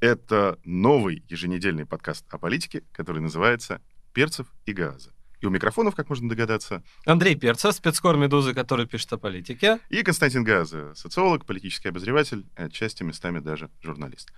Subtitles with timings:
[0.00, 3.82] Это новый еженедельный подкаст о политике, который называется
[4.14, 5.12] «Перцев и газа».
[5.40, 9.78] И у микрофонов, как можно догадаться, Андрей Перцев, спецкор «Медузы», который пишет о политике.
[9.90, 14.32] И Константин Газа, социолог, политический обозреватель, отчасти местами даже журналист.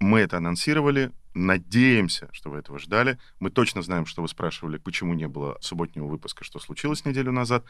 [0.00, 3.18] Мы это анонсировали, надеемся, что вы этого ждали.
[3.40, 7.66] Мы точно знаем, что вы спрашивали, почему не было субботнего выпуска, что случилось неделю назад.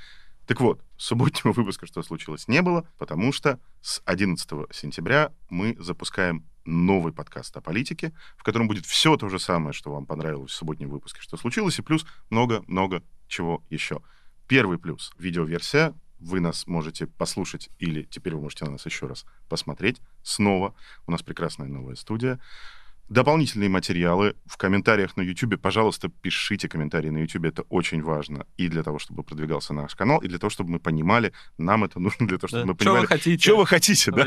[0.47, 6.45] Так вот, субботнего выпуска «Что случилось?» не было, потому что с 11 сентября мы запускаем
[6.65, 10.55] новый подкаст о политике, в котором будет все то же самое, что вам понравилось в
[10.55, 14.01] субботнем выпуске «Что случилось?» и плюс много-много чего еще.
[14.47, 15.95] Первый плюс— видеоверсия.
[16.19, 20.75] Вы нас можете послушать или теперь вы можете на нас еще раз посмотреть снова.
[21.07, 22.41] У нас прекрасная новая студия.
[23.11, 25.61] Дополнительные материалы в комментариях на YouTube.
[25.61, 27.45] Пожалуйста, пишите комментарии на YouTube.
[27.45, 28.47] Это очень важно.
[28.57, 32.01] И для того, чтобы продвигался наш канал, и для того, чтобы мы понимали, нам это
[32.01, 32.67] нужно для того, чтобы Да.
[32.73, 33.43] мы Чё вы понимали, хотите?
[33.43, 34.27] что вы хотите, да?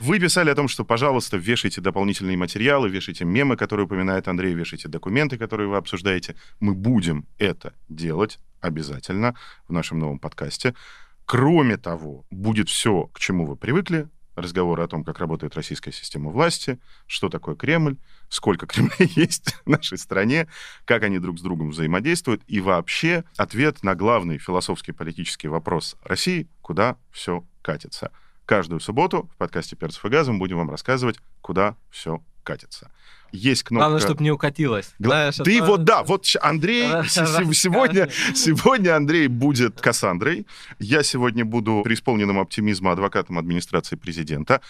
[0.00, 4.88] Вы писали о том, что, пожалуйста, вешайте дополнительные материалы, вешайте мемы, которые упоминает Андрей, вешайте
[4.88, 6.36] документы, которые вы обсуждаете.
[6.60, 9.36] Мы будем это делать обязательно
[9.68, 10.74] в нашем новом подкасте.
[11.24, 14.08] Кроме того, будет все, к чему вы привыкли.
[14.38, 17.96] Разговоры о том, как работает российская система власти, что такое Кремль,
[18.28, 20.46] сколько Кремлей есть в нашей стране,
[20.84, 26.48] как они друг с другом взаимодействуют, и вообще ответ на главный философский политический вопрос России,
[26.62, 28.12] куда все катится.
[28.46, 32.90] Каждую субботу в подкасте «Перцев и газом» будем вам рассказывать, куда все катится.
[33.30, 33.82] Есть кнопка...
[33.84, 34.94] Главное, чтобы не укатилось.
[34.98, 40.46] Гла- Знаешь, Ты а вот, да, вот Андрей, сегодня, сегодня Андрей будет Кассандрой,
[40.78, 44.62] я сегодня буду преисполненным оптимизма адвокатом администрации президента,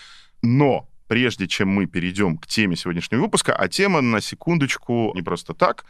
[0.42, 5.54] но прежде чем мы перейдем к теме сегодняшнего выпуска, а тема, на секундочку, не просто
[5.54, 5.84] так,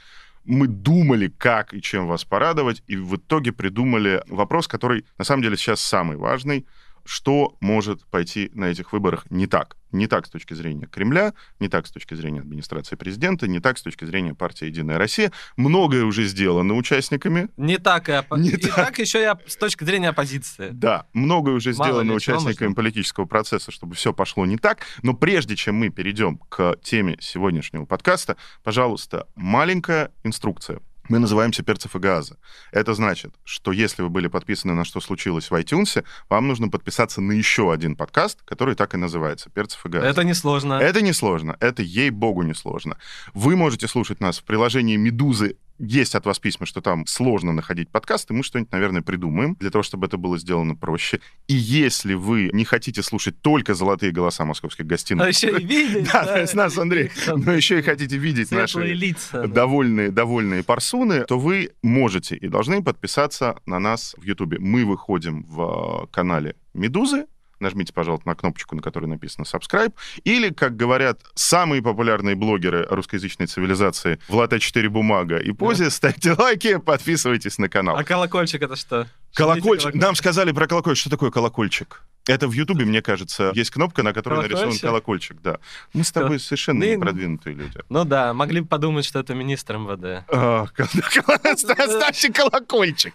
[0.45, 5.43] мы думали, как и чем вас порадовать, и в итоге придумали вопрос, который на самом
[5.43, 6.67] деле сейчас самый важный.
[7.09, 9.79] Что может пойти на этих выборах не так?
[9.93, 13.79] Не так с точки зрения Кремля, не так с точки зрения администрации президента, не так
[13.79, 15.33] с точки зрения партии «Единая Россия».
[15.57, 17.49] Многое уже сделано участниками.
[17.57, 18.75] Не так, и, опо- Не и так.
[18.75, 18.99] так.
[18.99, 20.69] еще и оп- с точки зрения оппозиции.
[20.71, 24.81] Да, многое уже Мало сделано участниками политического процесса, чтобы все пошло не так.
[25.03, 30.81] Но прежде чем мы перейдем к теме сегодняшнего подкаста, пожалуйста, маленькая инструкция.
[31.09, 32.37] Мы называемся «Перцев и газа».
[32.71, 37.23] Это значит, что если вы были подписаны на «Что случилось» в iTunes, вам нужно подписаться
[37.23, 40.07] на еще один подкаст, который так и называется «Перцев и газа».
[40.07, 40.75] Это несложно.
[40.75, 42.99] Это несложно, это ей-богу несложно.
[43.33, 45.57] Вы можете слушать нас в приложении «Медузы».
[45.79, 49.83] Есть от вас письма, что там сложно находить подкасты, мы что-нибудь, наверное, придумаем для того,
[49.83, 51.21] чтобы это было сделано проще.
[51.47, 56.11] И если вы не хотите слушать только золотые голоса московских гостиных, еще и видеть.
[56.13, 59.47] да, есть нас, Андрей, но еще и хотите видеть наши лица.
[59.47, 64.59] довольные, довольные парсуны, то вы можете и должны подписаться на нас в Ютубе.
[64.59, 67.27] Мы выходим в э, канале Медузы.
[67.61, 69.93] Нажмите, пожалуйста, на кнопочку, на которой написано subscribe.
[70.25, 76.79] Или, как говорят самые популярные блогеры русскоязычной цивилизации Влад А4 Бумага и Позе, ставьте лайки,
[76.79, 77.97] подписывайтесь на канал.
[77.97, 79.07] А колокольчик это что?
[79.35, 79.91] Колокольчик.
[79.91, 81.01] Шумите Нам сказали про колокольчик.
[81.03, 82.03] Что такое колокольчик?
[82.27, 84.83] Это в Ютубе, мне кажется, есть кнопка, на которой нарисован Колокольчик?
[84.83, 85.59] колокольчик, да.
[85.95, 87.79] Мы с тобой совершенно Ну, не продвинутые люди.
[87.89, 90.25] Ну да, могли бы подумать, что это министр МВД.
[90.29, 90.67] А,
[91.57, 93.15] Ставьте колокольчик.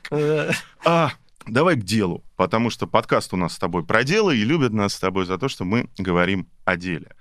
[1.48, 4.94] Давай к делу, потому что подкаст у нас с тобой про дело, и любят нас
[4.94, 7.16] с тобой за то, что мы говорим о деле.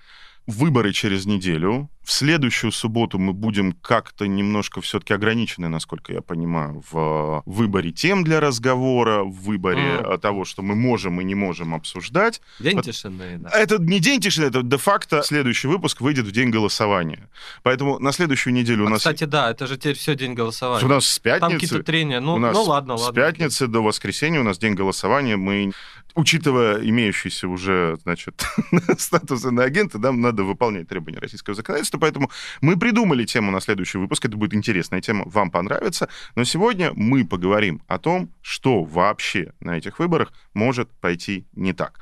[0.46, 1.90] Выборы через неделю.
[2.04, 8.24] В следующую субботу мы будем как-то немножко все-таки ограничены, насколько я понимаю, в выборе тем
[8.24, 12.40] для разговора, в выборе э, того, что мы можем и не можем обсуждать.
[12.58, 13.50] День Вот- тишины, да.
[13.50, 17.28] Это не день тишины, это де-факто следующий выпуск выйдет в день голосования.
[17.62, 18.98] Поэтому на следующую неделю у А, нас...
[18.98, 20.86] Кстати, да, это же теперь все день у голосования.
[20.86, 21.54] нас с Там пятницы...
[21.54, 22.20] какие-то трения.
[22.20, 23.22] Ну, у нас ну ладно, с ладно.
[23.22, 25.36] пятницы до воскресенья у нас день голосования.
[25.36, 25.70] Мы,
[26.16, 28.42] учитывая имеющийся уже, значит,
[28.98, 32.30] статус иноагента, нам надо выполнять требования российского законодательства, поэтому
[32.60, 34.24] мы придумали тему на следующий выпуск.
[34.24, 36.08] Это будет интересная тема, вам понравится.
[36.34, 42.00] Но сегодня мы поговорим о том, что вообще на этих выборах может пойти не так.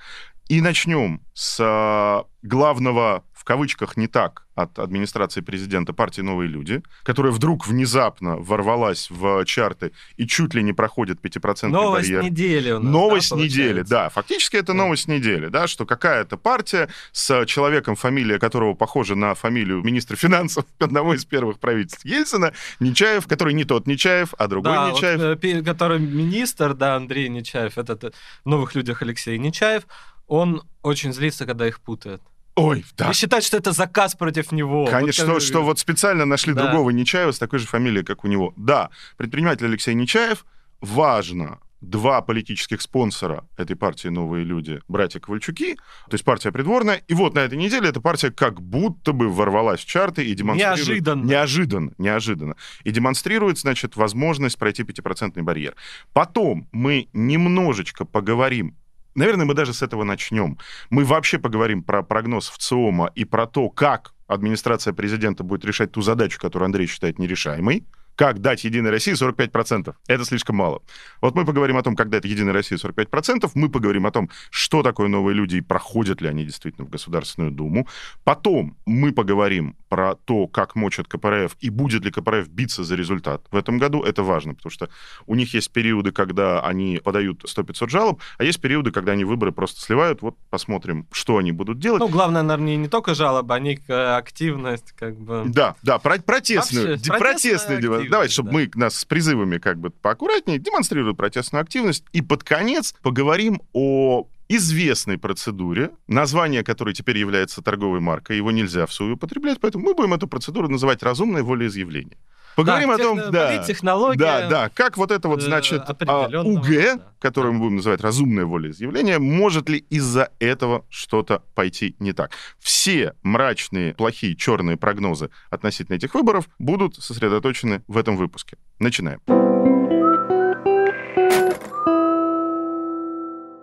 [0.50, 6.82] И начнем с а, главного в кавычках не так от администрации президента партии «Новые люди»,
[7.05, 12.25] которая вдруг внезапно ворвалась в чарты и чуть ли не проходит 5% Новость барьер.
[12.25, 13.94] недели у нас, Новость да, недели, получается?
[13.94, 14.08] да.
[14.08, 14.75] Фактически это Да.
[14.75, 20.64] новость недели, да, что какая-то партия с человеком, фамилия которого похожа на фамилию министра финансов
[20.81, 25.20] одного из первых правительств Ельцина, Нечаев, который не тот Нечаев, а другой Да, вот, Нечаев.
[25.20, 28.11] э, пе- который министр, да, Андрей Нечаев, этот э,
[28.44, 29.85] в «Новых людях» Алексей Нечаев,
[30.30, 32.22] он очень злится, когда их путают.
[32.54, 33.10] Ой, да.
[33.10, 34.86] И считает, что это заказ против него.
[34.86, 36.66] Конечно, Вот, что, что вот специально нашли Да.
[36.66, 38.52] другого Нечаева с такой же фамилией, как у него.
[38.56, 40.44] Да, предприниматель Алексей Нечаев,
[40.80, 47.02] важно, два политических спонсора этой партии «Новые люди», братья Ковальчуки, то есть партия придворная.
[47.08, 50.78] И вот на этой неделе эта партия как будто бы ворвалась в чарты и демонстрирует...
[50.78, 51.24] Неожиданно.
[51.24, 52.56] Неожиданно, неожиданно.
[52.84, 55.74] И демонстрирует, значит, возможность пройти 5% барьер.
[56.12, 58.76] Потом мы немножечко поговорим
[59.14, 60.58] Наверное, мы даже с этого начнем.
[60.88, 65.92] Мы вообще поговорим про прогноз в ЦИОМа и про то, как администрация президента будет решать
[65.92, 67.84] ту задачу, которую Андрей считает нерешаемой.
[68.20, 69.94] Как дать Единой России 45%?
[70.06, 70.82] Это слишком мало.
[71.22, 73.50] Вот мы поговорим о том, как дать Единой России 45%.
[73.55, 77.50] Мы поговорим о том, что такое новые люди и проходят ли они действительно в Государственную
[77.50, 77.88] Думу.
[78.22, 83.43] Потом мы поговорим про то, как мочат КПРФ и будет ли КПРФ биться за результат
[83.50, 84.02] в этом году.
[84.02, 84.90] Это важно, потому что
[85.26, 89.50] у них есть периоды, когда они подают 100-500 жалоб, а есть периоды, когда они выборы
[89.50, 90.20] просто сливают.
[90.20, 92.00] Вот посмотрим, что они будут делать.
[92.00, 95.44] Ну, главное, наверное, не только жалоба, а некая активность, как бы.
[95.46, 98.54] Да, да, про- протестную, Вообще, протестная активность, Давайте, чтобы да.
[98.54, 102.04] мы нас с призывами как бы поаккуратнее демонстрируют протестную активность.
[102.12, 108.86] И под конец поговорим о известной процедуре, название которой теперь является торговой маркой, его нельзя
[108.86, 112.18] в свою употреблять, поэтому мы будем эту процедуру называть разумное волеизъявление.
[112.56, 116.29] Поговорим Да, о том, да, политтехнология, да, да, как вот это вот, э, значит, а,
[116.43, 117.00] УГ, да.
[117.19, 122.32] которое мы будем называть разумное волеизъявление, может ли из-за этого что-то пойти не так?
[122.58, 128.56] Все мрачные, плохие, черные прогнозы относительно этих выборов будут сосредоточены в этом выпуске.
[128.79, 129.20] Начинаем.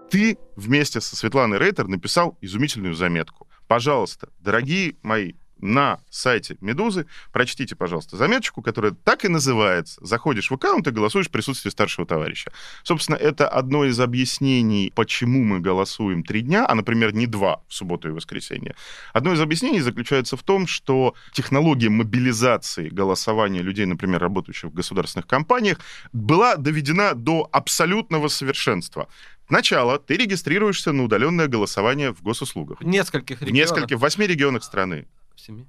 [0.09, 3.47] Ты вместе со Светланой Рейтер написал изумительную заметку.
[3.67, 9.99] Пожалуйста, дорогие мои, на сайте Медузы прочтите, пожалуйста, заметочку, которая так и называется.
[10.05, 12.51] Заходишь в аккаунт и голосуешь в присутствии старшего товарища.
[12.83, 17.73] Собственно, это одно из объяснений, почему мы голосуем три дня, а, например, не два в
[17.73, 18.75] субботу и воскресенье.
[19.13, 25.27] Одно из объяснений заключается в том, что технология мобилизации голосования людей, например, работающих в государственных
[25.27, 25.79] компаниях,
[26.13, 29.07] была доведена до абсолютного совершенства.
[29.47, 32.81] Сначала ты регистрируешься на удаленное голосование в госуслугах.
[32.81, 33.71] В нескольких В регионах.
[33.71, 35.07] нескольких, в восьми регионах страны.
[35.37, 35.67] В семи.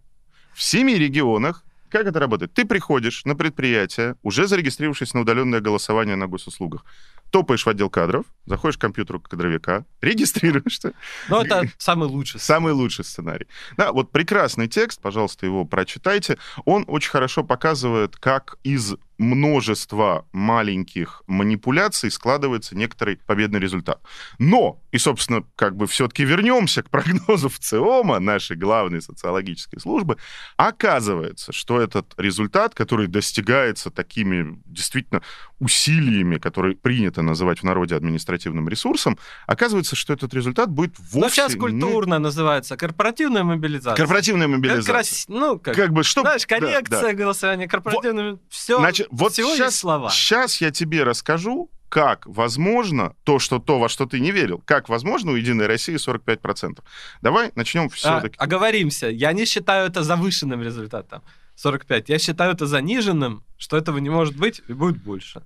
[0.54, 2.52] В семи регионах как это работает?
[2.52, 6.84] Ты приходишь на предприятие, уже зарегистрировавшись на удаленное голосование на госуслугах,
[7.30, 10.92] топаешь в отдел кадров, заходишь к компьютеру кадровика, регистрируешься.
[11.28, 12.40] Но это самый лучший.
[12.40, 13.46] Самый лучший сценарий.
[13.76, 16.38] Да, вот прекрасный текст, пожалуйста, его прочитайте.
[16.64, 24.00] Он очень хорошо показывает, как из множества маленьких манипуляций складывается некоторый победный результат.
[24.38, 30.16] Но, и, собственно, как бы все-таки вернемся к прогнозу в ЦИОМа, нашей главной социологической службы,
[30.56, 35.22] оказывается, что этот результат, который достигается такими действительно
[35.60, 41.28] усилиями, которые принято называть в народе административным ресурсом, оказывается, что этот результат будет вовсе Ну,
[41.28, 43.96] сейчас не- культурно называется корпоративная мобилизация.
[43.96, 44.92] Корпоративная Как мобилизация.
[44.92, 46.20] крас- Ну, как, Как бы, что...
[46.20, 47.12] знаешь, да, коррекция да.
[47.14, 48.38] голосования, корпоративная...
[48.48, 50.10] Все, Значит, вот всего сейчас, слова.
[50.10, 54.88] сейчас я тебе расскажу, как возможно то, что то, во что ты не верил, как
[54.88, 56.80] возможно у Единой России 45%.
[57.22, 58.36] Давай начнем А, все-таки.
[58.38, 61.22] оговоримся, я не считаю это завышенным результатом.
[61.56, 62.08] 45.
[62.08, 65.42] Я считаю это заниженным, что этого не может быть и будет больше.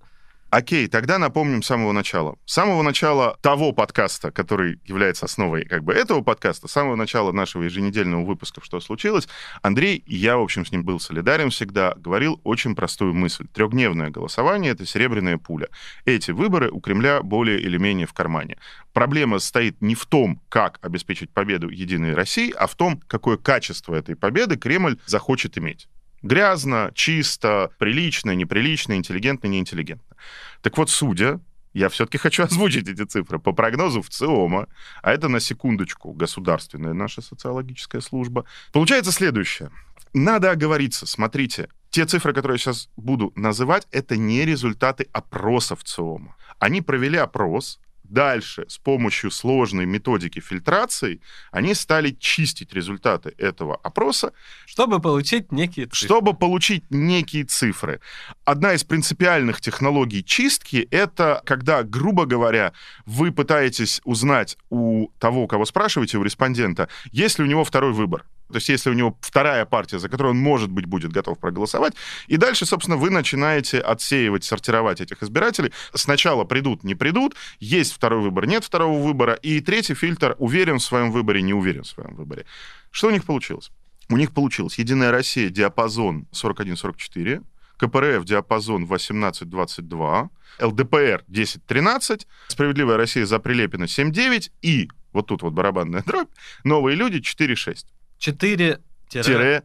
[0.52, 2.37] Окей, тогда напомним с самого начала.
[2.44, 7.32] С самого начала того подкаста, который является основой как бы этого подкаста, с самого начала
[7.32, 9.30] нашего еженедельного выпуска «Что случилось?»,
[9.62, 13.47] Андрей, я, в общем, с ним был солидарен всегда, говорил очень простую мысль.
[13.49, 15.68] Трехдневное голосование— это серебряная пуля.
[16.04, 18.59] Эти выборы у Кремля более или менее в кармане.
[18.92, 23.94] Проблема стоит не в том, как обеспечить победу Единой России, а в том, какое качество
[23.94, 25.88] этой победы Кремль захочет иметь.
[26.23, 30.17] Грязно, чисто, прилично, неприлично, интеллигентно, неинтеллигентно.
[30.61, 31.41] Так вот, судя,
[31.75, 34.69] я все-таки хочу озвучить эти цифры, по прогнозу в ЦИОМа,
[35.02, 39.71] а это на секундочку государственная наша социологическая служба, получается следующее.
[40.14, 46.37] Надо оговориться, смотрите, те цифры, которые я сейчас буду называть, это не результаты опросов ЦИОМа.
[46.59, 47.81] Они провели опрос
[48.12, 54.33] дальше с помощью сложной методики фильтрации они стали чистить результаты этого опроса.
[54.66, 56.07] Чтобы получить некие цифры.
[56.07, 58.00] Чтобы получить некие цифры.
[58.45, 62.73] Одна из принципиальных технологий чистки— это когда, грубо говоря,
[63.07, 68.25] вы пытаетесь узнать у того, кого спрашиваете, у респондента, есть ли у него второй выбор.
[68.52, 71.94] То есть если у него вторая партия, за которую он, может быть, будет готов проголосовать,
[72.26, 75.73] и дальше, собственно, вы начинаете отсеивать, сортировать этих избирателей.
[75.94, 80.82] Сначала придут, не придут, есть второй выбор, нет второго выбора, и третий фильтр уверен в
[80.82, 82.44] своем выборе, не уверен в своем выборе.
[82.90, 83.71] Что у них получилось?
[84.09, 84.78] У них получилось.
[84.78, 87.42] Единая Россия диапазон 41-44,
[87.78, 90.28] КПРФ диапазон 18-22,
[90.61, 96.28] ЛДПР 10-13, Справедливая Россия за Прилепина 7-9 и, вот тут вот барабанная дробь,
[96.64, 97.87] Новые люди 4-6.
[98.23, 98.79] 4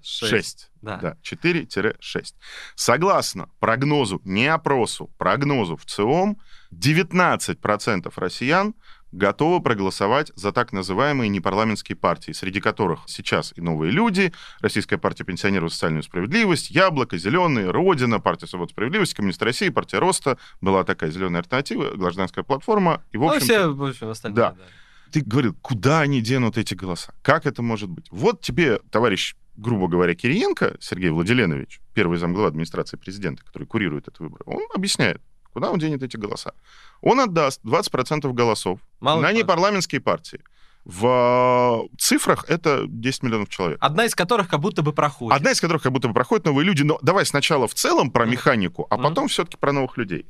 [0.02, 0.72] 6.
[0.82, 0.98] Да.
[0.98, 2.34] да, 4-6.
[2.76, 6.38] Согласно прогнозу, не опросу, прогнозу в ЦИОМ,
[6.74, 8.74] 19% россиян
[9.14, 15.24] готовы проголосовать за так называемые непарламентские партии, среди которых сейчас и новые люди, Российская партия
[15.24, 21.10] пенсионеров социальную справедливость, Яблоко, Зеленые, Родина, партия свободы справедливости, Коммунист России, партия Роста, была такая
[21.10, 23.02] зеленая альтернатива, гражданская платформа.
[23.12, 24.52] И, в общем ну, все, в общем, остальные, да.
[24.52, 24.64] да
[25.12, 27.14] ты говорил, куда они денут эти голоса?
[27.22, 28.06] Как это может быть?
[28.12, 34.20] Вот тебе, товарищ, грубо говоря, Кириенко, Сергей Владиленович, первый замглава администрации президента, который курирует этот
[34.20, 35.22] выбор, он объясняет,
[35.52, 36.54] куда он денет эти голоса.
[37.02, 40.42] Он отдаст 20% голосов Мало на непарламентские партии.
[40.86, 43.78] В цифрах это 10 миллионов человек.
[43.82, 45.36] Одна из которых как будто бы проходит.
[45.36, 46.84] Одна из которых как будто бы проходит новые люди.
[46.84, 49.30] Но давай сначала в целом про механику, а потом mm-hmm.
[49.30, 50.26] все-таки про новых людей.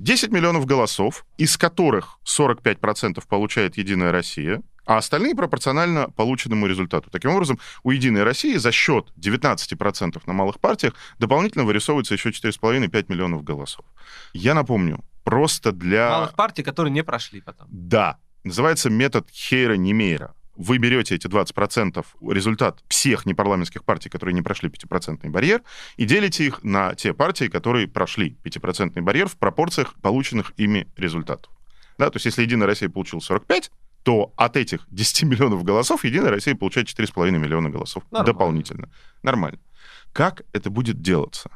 [0.00, 7.10] 10 миллионов голосов, из которых 45% получает «Единая Россия», а остальные пропорционально полученному результату.
[7.10, 13.04] Таким образом, у «Единой России» за счет 19% на малых партиях дополнительно вырисовывается еще 4,5-5
[13.08, 13.84] миллионов голосов.
[14.32, 16.08] Я напомню, просто для...
[16.08, 17.68] Малых партий, которые не прошли потом.
[17.70, 18.18] Да.
[18.42, 25.28] Называется метод Хейра-Немейра вы берете эти 20% результат всех непарламентских партий, которые не прошли 5%
[25.30, 25.62] барьер,
[25.96, 31.50] и делите их на те партии, которые прошли 5% барьер в пропорциях полученных ими результатов.
[31.96, 33.70] Да, то есть если Единая Россия получила 45,
[34.02, 38.32] то от этих 10 миллионов голосов Единая Россия получает 4,5 миллиона голосов Нормально.
[38.32, 38.90] дополнительно.
[39.22, 39.58] Нормально.
[40.12, 41.50] Как это будет делаться?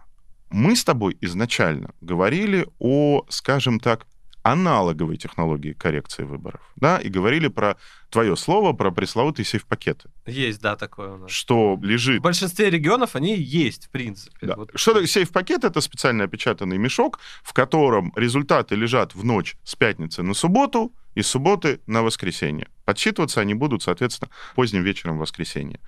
[0.49, 4.06] Мы с тобой изначально говорили о, скажем так,
[4.44, 7.76] аналоговой технологии коррекции выборов, да, и говорили про
[8.10, 10.10] твое слово, про пресловутые сейф-пакеты.
[10.26, 11.30] Есть, да, такое у нас.
[11.30, 12.20] Что лежит...
[12.20, 14.46] В большинстве регионов они есть, в принципе.
[14.46, 14.56] Да.
[14.56, 14.70] Вот.
[14.74, 15.64] Что такое сейф-пакет?
[15.64, 21.22] Это специально опечатанный мешок, в котором результаты лежат в ночь с пятницы на субботу и
[21.22, 22.68] с субботы на воскресенье.
[22.84, 25.80] Подсчитываться они будут, соответственно, поздним вечером в воскресенье.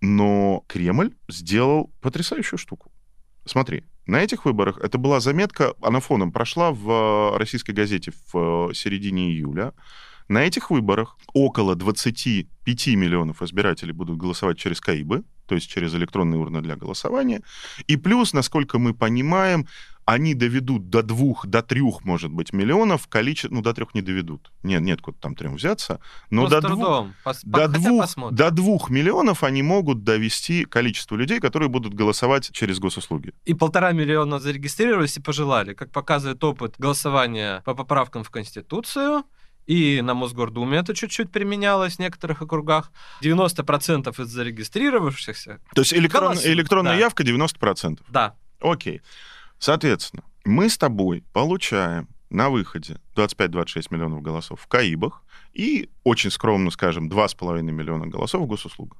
[0.00, 2.92] Но Кремль сделал потрясающую штуку.
[3.46, 8.70] Смотри, на этих выборах это была заметка, она фоном прошла в э, российской газете в
[8.70, 9.72] э, середине июля.
[10.28, 16.40] На этих выборах около 25 миллионов избирателей будут голосовать через КАИБы, то есть через электронные
[16.40, 17.42] урны для голосования.
[17.86, 19.66] И плюс, насколько мы понимаем,
[20.04, 24.52] они доведут до двух, до трех, может быть, миллионов, количество, ну, до трех не доведут.
[24.62, 26.00] Нет, нет, куда там трем взяться.
[26.30, 31.68] Но до двух, Пос, до, двух, до двух миллионов они могут довести количество людей, которые
[31.68, 33.32] будут голосовать через госуслуги.
[33.44, 35.74] И полтора миллиона зарегистрировались и пожелали.
[35.74, 39.24] Как показывает опыт голосования по поправкам в Конституцию,
[39.66, 42.92] и на Мосгордуме это чуть-чуть применялось в некоторых округах.
[43.22, 45.60] 90% из зарегистрировавшихся...
[45.74, 46.98] То есть электрон, электронная да.
[46.98, 48.00] явка 90%?
[48.08, 48.36] Да.
[48.60, 49.02] Окей.
[49.58, 56.70] Соответственно, мы с тобой получаем на выходе 25-26 миллионов голосов в КАИБах и, очень скромно
[56.70, 58.98] скажем, 2,5 миллиона голосов в госуслугах.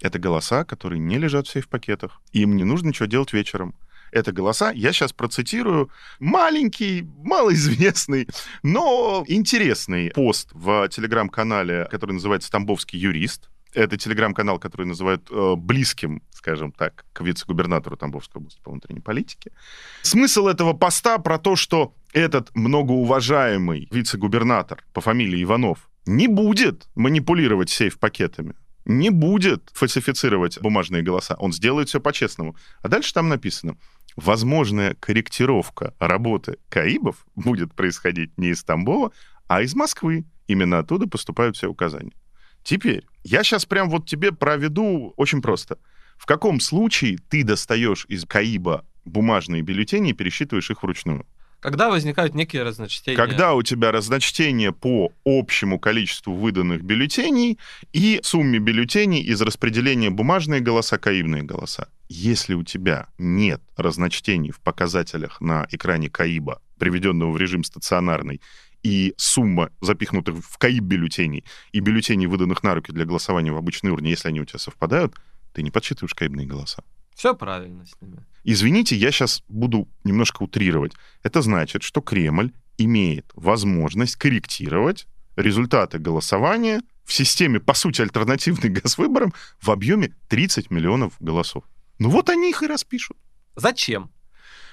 [0.00, 2.22] Это голоса, которые не лежат в сейф-пакетах.
[2.32, 3.74] Им не нужно ничего делать вечером.
[4.12, 8.28] Это голоса, я сейчас процитирую маленький, малоизвестный,
[8.62, 13.50] но интересный пост в телеграм-канале, который называется «Тамбовский юрист».
[13.72, 19.52] Это телеграм-канал, который называют э, близким, скажем так, к вице-губернатору Тамбовской области по внутренней политике.
[20.02, 27.70] Смысл этого поста про то, что этот многоуважаемый вице-губернатор по фамилии Иванов не будет манипулировать
[27.70, 28.54] сейф-пакетами,
[28.86, 31.36] не будет фальсифицировать бумажные голоса.
[31.38, 32.56] Он сделает все по-честному.
[32.82, 33.76] А дальше там написано,
[34.16, 39.12] возможная корректировка работы КАИБов будет происходить не из Тамбова,
[39.48, 40.24] а из Москвы.
[40.46, 42.12] Именно оттуда поступают все указания.
[42.62, 45.78] Теперь, я сейчас прям вот тебе проведу очень просто.
[46.16, 51.26] В каком случае ты достаешь из КАИБа бумажные бюллетени и пересчитываешь их вручную?
[51.60, 53.16] Когда возникают некие разночтения?
[53.16, 57.58] Когда у тебя разночтение по общему количеству выданных бюллетеней
[57.92, 61.88] и сумме бюллетеней из распределения бумажные голоса, каибные голоса.
[62.08, 68.40] Если у тебя нет разночтений в показателях на экране КАИБа, приведенного в режим стационарный,
[68.82, 73.90] и сумма запихнутых в КАИБ бюллетеней и бюллетеней, выданных на руки для голосования в обычной
[73.92, 75.14] урне, если они у тебя совпадают,
[75.52, 76.82] ты не подсчитываешь КАИБные голоса.
[77.14, 78.24] Все правильно с ними.
[78.44, 80.92] Извините, я сейчас буду немножко утрировать.
[81.22, 89.34] Это значит, что Кремль имеет возможность корректировать результаты голосования в системе, по сути, альтернативной госвыборам
[89.60, 91.64] в объеме 30 миллионов голосов.
[91.98, 93.16] Ну вот они их и распишут.
[93.56, 94.10] Зачем?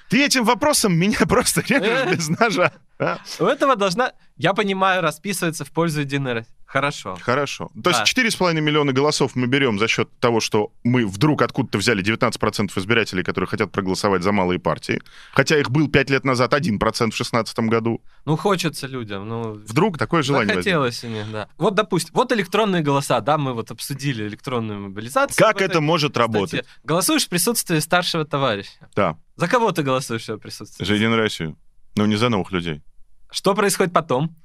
[0.08, 2.72] Ты этим вопросом меня просто режешь без ножа.
[2.98, 3.18] а?
[3.38, 6.58] У этого должна, я понимаю, расписываться в пользу России.
[6.68, 7.16] Хорошо.
[7.22, 7.70] Хорошо.
[7.82, 8.22] То есть Да.
[8.22, 13.22] 4,5 миллиона голосов мы берем за счет того, что мы вдруг откуда-то взяли 19% избирателей,
[13.22, 15.00] которые хотят проголосовать за малые партии.
[15.32, 18.02] Хотя их был 5 лет назад 1% в 2016 году.
[18.26, 19.54] Ну, хочется людям, ну...
[19.54, 21.48] Вдруг такое желание у них, да.
[21.56, 25.38] Вот, допустим, вот электронные голоса, да, мы вот обсудили электронную мобилизацию.
[25.38, 26.66] Как это может работать?
[26.84, 28.88] Голосуешь в присутствии старшего товарища.
[28.94, 29.16] Да.
[29.38, 30.84] За кого ты голосуешь в присутствии?
[30.84, 31.56] За Единую Россию.
[31.94, 32.82] Но не за новых людей.
[33.30, 34.36] Что происходит потом?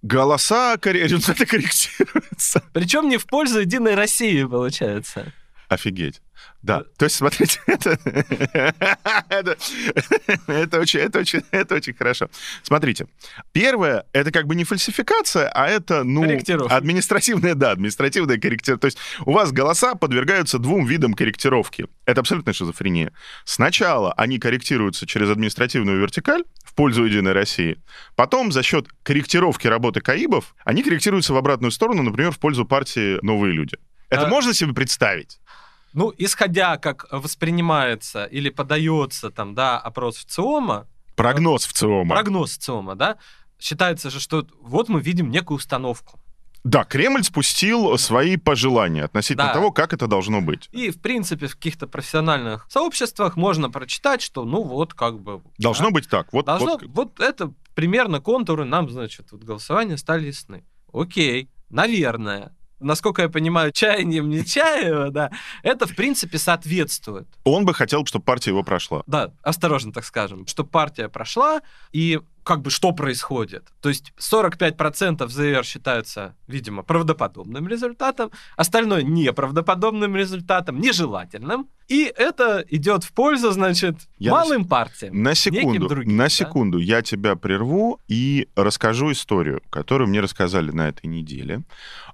[0.00, 2.62] Голоса, результаты корректируются.
[2.72, 5.34] Причем не в пользу Единой России, получается.
[5.68, 6.22] Офигеть.
[6.62, 7.98] Да, то есть, смотрите, это,
[9.28, 9.56] это,
[10.46, 12.28] это очень, это, очень, это очень хорошо.
[12.62, 13.06] Смотрите,
[13.52, 18.80] первое, это как бы не фальсификация, а это, ну, административная, да, административная корректировка.
[18.80, 21.86] То есть у вас голоса подвергаются двум видам корректировки.
[22.06, 23.12] Это абсолютно шизофрения.
[23.44, 27.78] Сначала они корректируются через административную вертикаль в пользу Единой России.
[28.16, 33.18] Потом за счет корректировки работы КАИБов они корректируются в обратную сторону, например, в пользу партии
[33.22, 33.76] «Новые люди».
[34.10, 35.40] Это А- можно себе представить?
[35.94, 40.86] Ну, исходя, как воспринимается или подается там, да, опрос в ЦИОМа,
[41.16, 42.14] Прогноз в ЦИОМа.
[42.14, 43.16] прогноз ЦИОМа, да,
[43.58, 46.20] считается же, что вот мы видим некую установку.
[46.64, 49.54] Да, Кремль спустил свои пожелания относительно Да.
[49.54, 50.68] того, как это должно быть.
[50.72, 55.40] И, в принципе, в каких-то профессиональных сообществах можно прочитать, что, ну, вот, как бы...
[55.56, 56.32] Должно да, быть так.
[56.32, 57.20] Вот, Должно, вот вот.
[57.20, 60.64] это примерно контуры нам, значит, вот голосования стали ясны.
[60.92, 62.54] Окей, наверное.
[62.80, 65.30] Насколько я понимаю, чаянием не Чаева, да,
[65.62, 67.26] это, в принципе, соответствует.
[67.44, 69.02] он бы хотел, чтобы партия его прошла.
[69.06, 71.60] Да, осторожно так скажем, что партия прошла,
[71.92, 73.68] и как бы что происходит?
[73.82, 81.68] То есть 45% ЗР считаются, видимо, правдоподобным результатом, остальное неправдоподобным результатом, нежелательным.
[81.88, 85.22] И это идет в пользу, значит, Я малым партиям.
[85.22, 86.28] На секунду, другим, на да?
[86.30, 91.64] секунду я тебя прерву и расскажу историю, которую мне рассказали на этой неделе,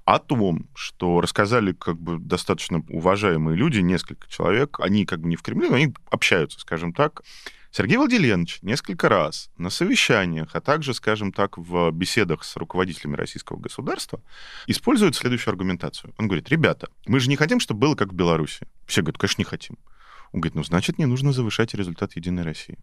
[0.05, 5.37] о том, что рассказали как бы достаточно уважаемые люди, несколько человек, они как бы не
[5.37, 7.23] в Кремле, но они общаются, скажем так.
[7.77, 13.59] Сергей Владимирович несколько раз на совещаниях, а также, скажем так, в беседах с руководителями российского
[13.59, 14.23] государства
[14.69, 16.15] использует следующую аргументацию.
[16.17, 18.69] Он говорит, ребята, мы же не хотим, чтобы было как в Беларуси.
[18.87, 19.77] Все говорят, конечно, не хотим.
[20.31, 22.79] Он говорит, ну, значит, не нужно завышать результат Единой России.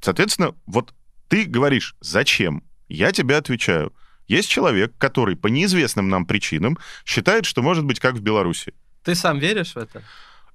[0.00, 0.94] Соответственно, вот
[1.26, 2.62] ты говоришь, зачем?
[2.86, 3.92] Я тебе отвечаю.
[4.28, 8.74] Есть человек, который по неизвестным нам причинам считает, что может быть как в Беларуси.
[9.02, 10.04] Ты сам веришь в это?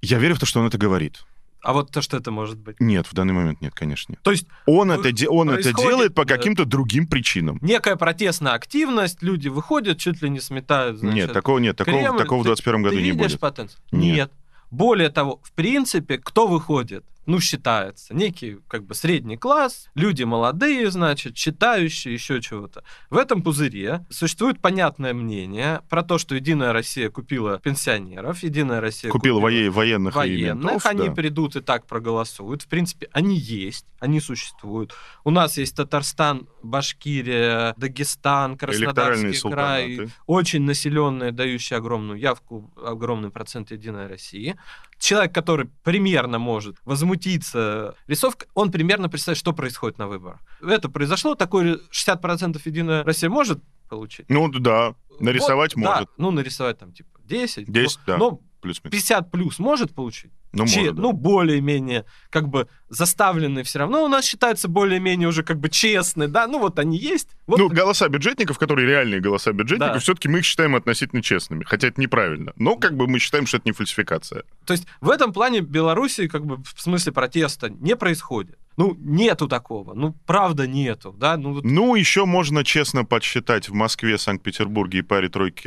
[0.01, 1.25] Я верю в то, что он это говорит.
[1.63, 2.79] А вот то, что это может быть?
[2.79, 4.21] Нет, в данный момент нет, конечно, нет.
[4.23, 6.35] То есть Он, это, де- он это делает по да.
[6.35, 7.59] каким-то другим причинам.
[7.61, 11.75] некая протестная активность, люди выходят, чуть ли не сметают, значит, нет, такого нет.
[11.77, 13.39] Такого, Кремль, такого в ты- 2021 году ты не видишь будет.
[13.39, 13.79] потенциал?
[13.91, 14.15] Нет.
[14.15, 14.31] Нет.
[14.71, 17.05] Более того, в принципе, кто выходит?
[17.25, 18.13] Ну, считается.
[18.15, 22.83] Некий, как бы, средний класс, люди молодые, значит, читающие, еще чего-то.
[23.09, 29.11] В этом пузыре существует понятное мнение про то, что Единая Россия купила пенсионеров, Единая Россия
[29.11, 31.13] Купил воe- военных, военных, ментов, они да.
[31.13, 32.63] придут и так проголосуют.
[32.63, 34.93] В принципе, они есть, они существуют.
[35.23, 40.09] У нас есть Татарстан, Башкирия, Дагестан, Краснодарский край, султанаты.
[40.25, 44.55] очень населенные, дающие огромную явку, огромный процент Единой России.
[45.01, 50.39] Человек, который примерно может возмутиться рисовкой, он примерно представляет, что происходит на выборах.
[50.61, 53.59] Это произошло, такой 60% Единая Россия может
[53.89, 54.29] получить.
[54.29, 56.09] Ну да, нарисовать Вот, да, может.
[56.17, 57.71] ну, нарисовать там типа 10.
[57.71, 58.17] 10, но, да.
[58.17, 58.91] но Плюс-минус.
[58.91, 60.31] 50 плюс может получить?
[60.53, 61.01] Ну, Че- может, да.
[61.01, 66.27] ну, более-менее, как бы, заставленные все равно у нас считаются более-менее уже как бы честные,
[66.27, 67.29] да, ну вот они есть.
[67.47, 69.99] Вот Ну, голоса бюджетников, которые реальные голоса бюджетников, Да.
[69.99, 71.63] все-таки мы их считаем относительно честными.
[71.63, 72.51] Хотя это неправильно.
[72.57, 74.43] Но как бы мы считаем, что это не фальсификация.
[74.65, 78.57] То есть в этом плане Беларуси как бы в смысле протеста не происходит.
[78.77, 79.93] Ну, нету такого.
[79.93, 81.35] Ну, правда нету, да.
[81.35, 85.63] Ну, вот Ну, еще можно честно подсчитать в Москве, Санкт-Петербурге и паре тройки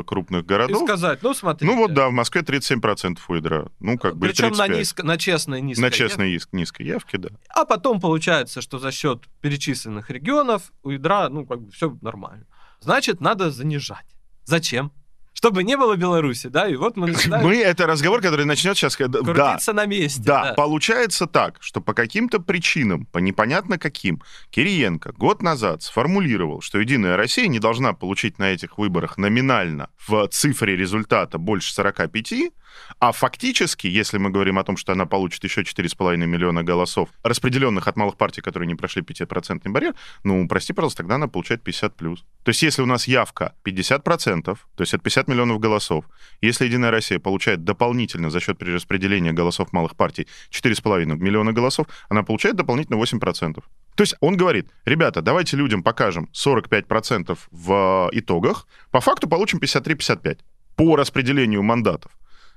[0.00, 0.82] э, крупных и городов.
[0.82, 1.72] сказать, ну, смотрите.
[1.72, 3.68] Ну вот да, в Москве 37% у ядра.
[3.78, 4.78] Ну, как бы и Причем на, 35.
[4.78, 5.82] низко, на честной низкой.
[5.82, 7.30] На честной иск- низкой явке, да.
[7.48, 12.46] А потом получается, что за счет перечисленных регионов у ядра, ну, как бы все нормально.
[12.80, 14.06] Значит, надо занижать.
[14.44, 14.92] Зачем?
[15.40, 18.98] Чтобы не было Беларуси, да, и вот мы начинаем Мы, это разговор, который начнет сейчас...
[18.98, 20.20] Да, крутиться на месте.
[20.22, 26.78] Да, получается так, что по каким-то причинам, по непонятно каким, Кириенко год назад сформулировал, что
[26.78, 32.52] Единая Россия не должна получить на этих выборах номинально в цифре результата больше 45,
[32.98, 37.88] а фактически, если мы говорим о том, что она получит еще 4,5 миллиона голосов, распределенных
[37.88, 41.96] от малых партий, которые не прошли 5% барьер, ну, прости, пожалуйста, тогда она получает 50
[41.96, 42.24] плюс.
[42.42, 46.04] То есть, если у нас явка 50%, то есть это 50 миллионов голосов,
[46.40, 52.22] если Единая Россия получает дополнительно за счет перераспределения голосов малых партий 4,5 миллиона голосов, она
[52.22, 53.54] получает дополнительно 8%.
[53.94, 60.38] То есть он говорит, ребята, давайте людям покажем 45% в итогах, по факту получим 53-55
[60.76, 62.12] по распределению мандатов.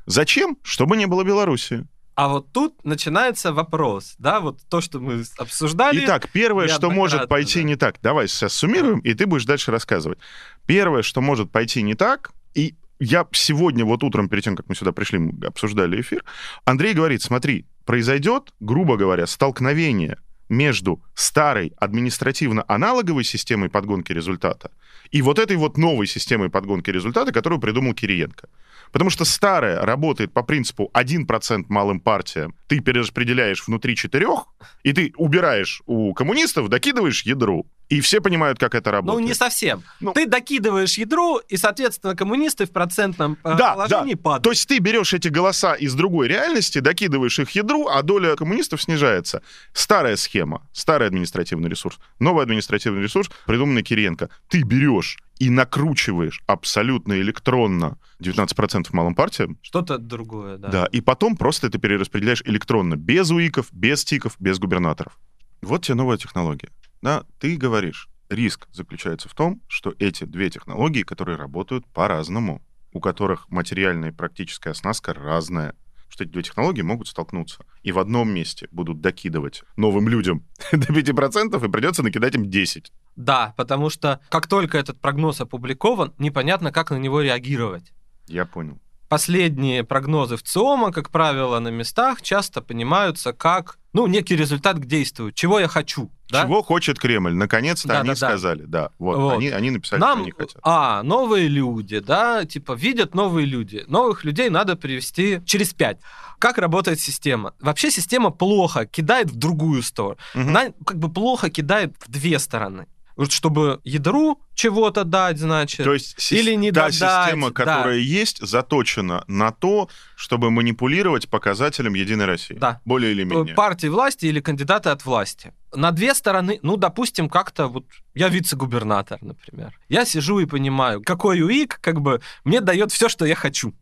[0.05, 0.57] Зачем?
[0.63, 1.88] Чтобы не было Белоруссии.
[2.15, 6.05] А вот тут начинается вопрос, да, вот то, что мы обсуждали.
[6.05, 7.67] Итак, первое, что может пойти да.
[7.67, 10.19] не так, давай сейчас суммируем, и ты будешь дальше рассказывать.
[10.67, 14.75] Первое, что может пойти не так, и я сегодня, вот утром, перед тем, как мы
[14.75, 16.23] сюда пришли, мы обсуждали эфир,
[16.65, 20.17] Андрей говорит, смотри, произойдет, грубо говоря, столкновение
[20.49, 24.71] между старой административно-аналоговой системой подгонки результата
[25.11, 28.47] и вот этой вот новой системой подгонки результата, которую придумал Кириенко.
[28.93, 34.45] Потому что старая работает по принципу 1% малым партиям, ты перераспределяешь внутри четырех,
[34.84, 37.65] и ты убираешь у коммунистов, докидываешь ядру.
[37.89, 39.21] И все понимают, как это работает.
[39.21, 39.84] Ну, не совсем.
[39.99, 44.21] Ну, ты докидываешь ядру, и, соответственно, коммунисты в процентном э, да, положении да.
[44.21, 44.43] падают.
[44.43, 48.82] То есть ты берешь эти голоса из другой реальности, докидываешь их ядру, а доля коммунистов
[48.82, 49.41] снижается.
[49.73, 51.99] Старая схема, старый административный ресурс.
[52.19, 54.29] Новый административный ресурс, придуманный Кириенко.
[54.49, 59.57] Ты берешь и накручиваешь абсолютно электронно 19% малым партиям.
[59.61, 60.69] Что-то другое, да.
[60.69, 65.19] Да, и потом просто это перераспределяешь электронно, без УИКов, без ТИКов, без губернаторов.
[65.61, 66.69] Вот тебе новая технология.
[67.01, 72.61] Да, ты говоришь, риск заключается в том, что эти две технологии, которые работают по-разному,
[72.93, 75.75] у которых материальная и практическая оснастка разная,
[76.13, 77.65] что эти две технологии могут столкнуться.
[77.82, 82.91] И в одном месте будут докидывать новым людям до 5%, и придется накидать им 10%.
[83.15, 87.93] Да, потому что как только этот прогноз опубликован, непонятно, как на него реагировать.
[88.28, 88.80] Я понял.
[89.10, 94.86] Последние прогнозы в ЦИОМа, как правило, на местах часто понимаются как ну, некий результат к
[94.86, 95.32] действию.
[95.32, 96.12] Чего я хочу.
[96.29, 96.43] Да?
[96.43, 97.34] Чего хочет Кремль?
[97.34, 98.27] Наконец-то Да, они да, да.
[98.27, 98.63] сказали.
[98.65, 99.17] Да, вот.
[99.17, 99.34] Вот.
[99.36, 100.58] Они, они написали, Нам, что они хотят.
[100.63, 103.84] а, новые люди, да, типа, видят новые люди.
[103.88, 105.99] Новых людей надо привести через пять.
[106.39, 107.53] Как работает система?
[107.62, 110.17] Вообще система плохо кидает в другую сторону.
[110.34, 110.49] Мгм.
[110.49, 112.88] Она как бы плохо кидает в две стороны.
[113.15, 115.83] Вот чтобы ядру чего-то дать, значит.
[115.83, 117.53] То есть или не та додать, система, да.
[117.53, 122.55] которая есть, заточена на то, чтобы манипулировать показателем Единой России.
[122.55, 122.81] Да.
[122.85, 123.55] Более или менее.
[123.55, 125.53] партии власти или кандидаты от власти.
[125.75, 129.71] На две стороны, ну, допустим, как-то вот я вице-губернатор, например.
[129.89, 133.73] Я сижу и понимаю, какой УИК как бы мне дает все, что я хочу.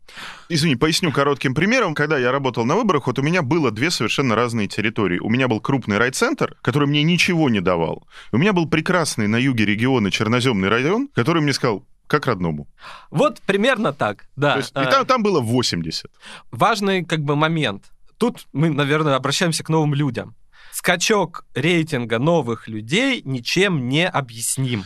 [0.48, 1.94] Извини, поясню коротким примером.
[1.94, 5.18] Когда я работал на выборах, вот у меня было две совершенно разные территории.
[5.18, 8.06] У меня был крупный райцентр, который мне ничего не давал.
[8.32, 12.68] У меня был прекрасный на юге региона черноземный район, который мне сказал, как родному.
[13.10, 14.52] Вот примерно так, да.
[14.52, 16.10] То есть, и А, там, там было 80.
[16.50, 17.84] Важный как бы момент.
[18.18, 20.34] Тут мы, наверное, обращаемся к новым людям.
[20.72, 24.84] Скачок рейтинга новых людей ничем не объясним.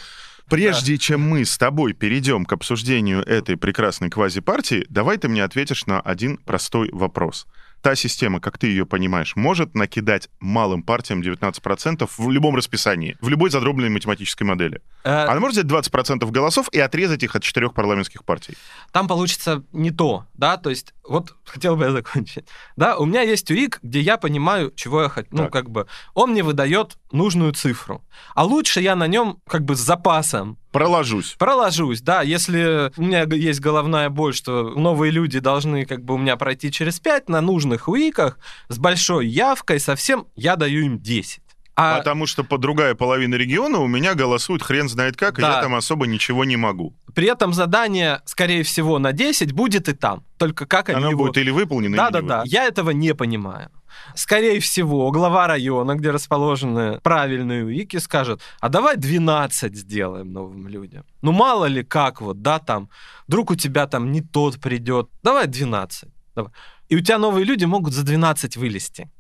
[0.49, 5.87] Прежде чем мы с тобой перейдем к обсуждению этой прекрасной квазипартии, давай ты мне ответишь
[5.87, 7.47] на один простой вопрос.
[7.83, 13.29] Та система, как ты ее понимаешь, может накидать малым партиям 19% в любом расписании, в
[13.29, 14.81] любой задробленной математической модели.
[15.05, 18.57] Э, Она может взять 20% голосов и отрезать их от четырех парламентских партий.
[18.93, 22.47] там получится не то, да, то есть вот хотел бы я закончить.
[22.77, 25.29] Да, у меня есть УИК, где я понимаю, чего я хочу.
[25.31, 25.53] Ну, Так.
[25.53, 28.03] как бы он мне выдает нужную цифру.
[28.35, 31.35] А лучше я на нем как бы с запасом Проложусь.
[31.39, 36.19] проложусь, да, если у меня есть головная боль, что новые люди должны как бы у
[36.19, 41.41] меня пройти через 5 на нужных УИКах с большой явкой совсем, я даю им 10.
[41.79, 45.57] А Потому что по другая половина региона у меня голосует хрен знает как, и Да.
[45.57, 46.95] я там особо ничего не могу.
[47.15, 50.23] при этом задание, скорее всего, на 10 будет и там.
[50.39, 51.25] Только как они Оно его...
[51.25, 52.45] будет или выполнено, или не Да-да-да, выполнено.
[52.53, 53.71] я этого не понимаю.
[54.15, 61.05] Скорее всего, глава района, где расположены правильные УИКи, скажет, а давай 12 сделаем новым людям.
[61.23, 62.89] Ну, мало ли как вот, да, там,
[63.27, 65.09] вдруг у тебя там не тот придет.
[65.23, 66.09] Давай 12.
[66.35, 66.53] Давай.
[66.89, 69.11] И у тебя новые люди могут за 12 вылезти.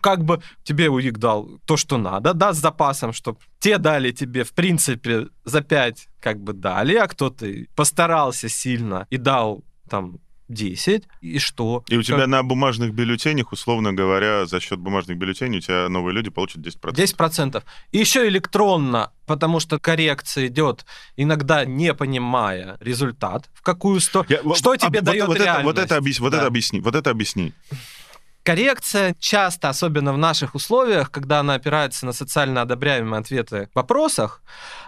[0.00, 4.44] Как бы тебе УИК дал то, что надо, да, с запасом, чтобы те дали тебе,
[4.44, 11.04] в принципе, за 5 как бы дали, а кто-то постарался сильно и дал там 10,
[11.20, 11.82] и что?
[11.88, 15.88] И у тебя Как- на бумажных бюллетенях, условно говоря, за счет бумажных бюллетеней у тебя
[15.88, 16.94] новые люди получат 10%.
[16.94, 17.64] 10%.
[17.92, 20.84] И еще электронно, потому что коррекция идет,
[21.16, 24.54] иногда не понимая результат, в какую сторону.
[24.54, 25.78] Что вот- тебе вот, дает вот это, вот реальность?
[25.78, 26.38] это объясни, вот Да.
[26.38, 27.52] это объясни, вот это объясни.
[28.46, 34.40] Коррекция часто, особенно в наших условиях, когда она опирается на социально одобряемые ответы в вопросах,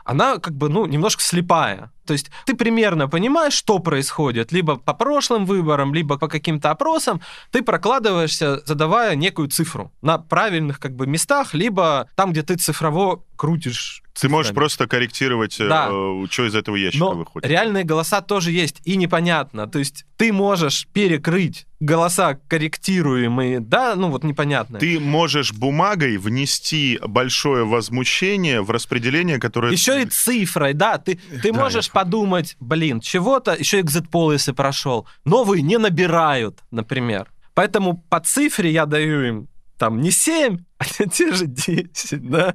[0.04, 1.90] она как бы, ну, немножко слепая.
[2.06, 7.20] То есть ты примерно понимаешь, что происходит, либо по прошлым выборам, либо по каким-то опросам,
[7.50, 13.24] ты прокладываешься, задавая некую цифру на правильных как бы местах, либо там, где ты цифрово
[13.34, 14.04] крутишь.
[14.20, 15.88] Ты можешь просто корректировать, э, Да.
[15.90, 17.48] э, что из этого ящика Но выходит.
[17.48, 19.66] реальные голоса тоже есть, и непонятно.
[19.66, 24.78] То есть ты можешь перекрыть голоса корректируемые, да, ну вот непонятно.
[24.78, 29.72] Ты можешь бумагой внести большое возмущение в распределение, которое...
[29.72, 34.52] Еще и цифрой, да, ты, ты Да, можешь я- подумать, блин, чего-то, еще экзит-пол, если
[34.52, 37.28] прошел, новые не набирают, например.
[37.54, 42.54] Поэтому по цифре я даю им там не 7, а те же 10, да.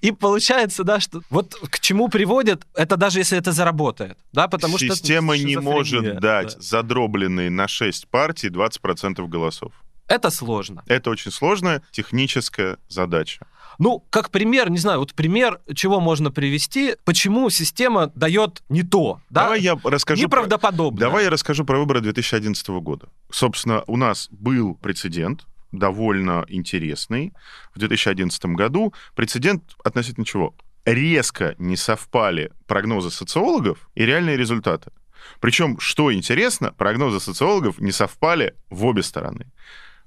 [0.00, 4.78] И получается, да, что вот к чему приводит, это даже если это заработает, да, потому
[4.78, 4.86] что...
[4.86, 6.60] Система не может дать да.
[6.60, 9.72] задробленные на 6 партий 20% голосов.
[10.08, 10.82] Это сложно.
[10.86, 13.46] Это очень сложная техническая задача.
[13.78, 19.20] Ну, как пример, не знаю, вот пример, чего можно привести, почему система дает не то,
[19.30, 19.44] да?
[19.44, 20.20] Давай я расскажу...
[20.22, 21.00] про- Неправдоподобно.
[21.00, 23.08] Давай я расскажу про выборы 2011 года.
[23.30, 27.32] Собственно, у нас был прецедент, довольно интересный,
[27.74, 28.94] в 2011 году.
[29.14, 30.54] Прецедент относительно чего?
[30.84, 34.90] Резко не совпали прогнозы социологов и реальные результаты.
[35.40, 39.46] Причем, что интересно, прогнозы социологов не совпали в обе стороны.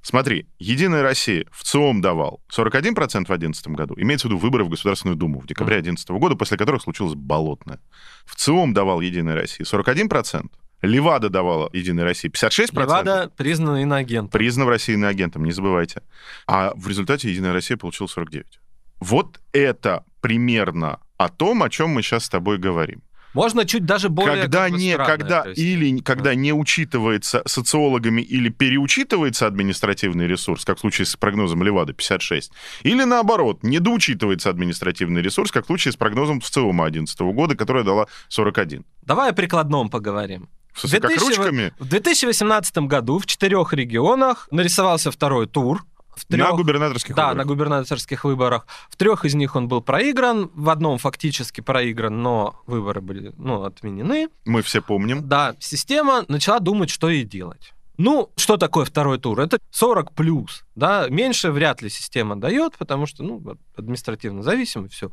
[0.02, 4.70] Смотри, Единая Россия в ЦИОМ давал 41% в 2011 году, имеется в виду выборы в
[4.70, 7.80] Государственную Думу в декабре 2011 года, после которых случилось болотное.
[8.26, 10.50] В ЦИОМ давал Единая Россия 41%,
[10.84, 12.80] Левада давала Единой России 56%.
[12.82, 14.38] Левада признана иноагентом.
[14.38, 16.04] Признан в России иноагентом, не забывайте.
[16.46, 18.60] А в результате Единая Россия получила 49.
[19.00, 23.02] Вот это примерно о том, о чем мы сейчас с тобой говорим.
[23.34, 24.42] Можно чуть даже более...
[24.44, 25.60] когда как бы, не, странное, когда есть.
[25.60, 31.94] или когда не учитывается социологами или переучитывается административный ресурс, как в случае с прогнозом Левады
[31.94, 32.52] 56,
[32.84, 37.84] или наоборот, недоучитывается административный ресурс, как в случае с прогнозом в ЦИОМа 2011 года, которая
[37.84, 38.86] дала 41.
[39.02, 40.50] Давай о прикладном поговорим.
[40.74, 45.84] В смысле, как 2000 ручками В 2018 году в четырех регионах нарисовался второй тур.
[46.16, 47.38] В на трех- губернаторских Да, выборах.
[47.38, 48.68] на губернаторских выборах.
[48.90, 53.64] В трех из них он был проигран, в одном фактически проигран, но выборы были ну,
[53.64, 54.30] отменены.
[54.46, 55.28] Мы все помним.
[55.28, 57.74] Да, система начала думать, что ей делать.
[57.98, 59.40] Ну, что такое второй тур?
[59.40, 65.12] Это 40 плюс, да, меньше вряд ли система дает, потому что, ну, административно зависимо, все.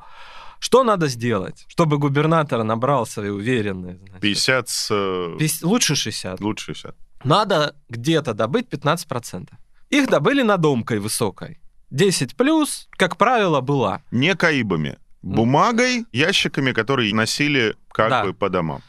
[0.61, 3.97] Что надо сделать, чтобы губернатор набрал свои уверенные?
[3.97, 4.89] значит, 50 с...
[4.93, 6.41] э, пис- Лучше 60.
[6.41, 6.95] Лучше 60.
[7.25, 9.49] Надо где-то добыть 15%.
[9.89, 11.59] Их добыли надомкой высокой.
[11.91, 14.03] 10 плюс, как правило, была.
[14.13, 14.99] Не каибами.
[15.23, 18.25] Бумагой, ящиками, которые носили как Да.
[18.25, 18.81] бы по домам.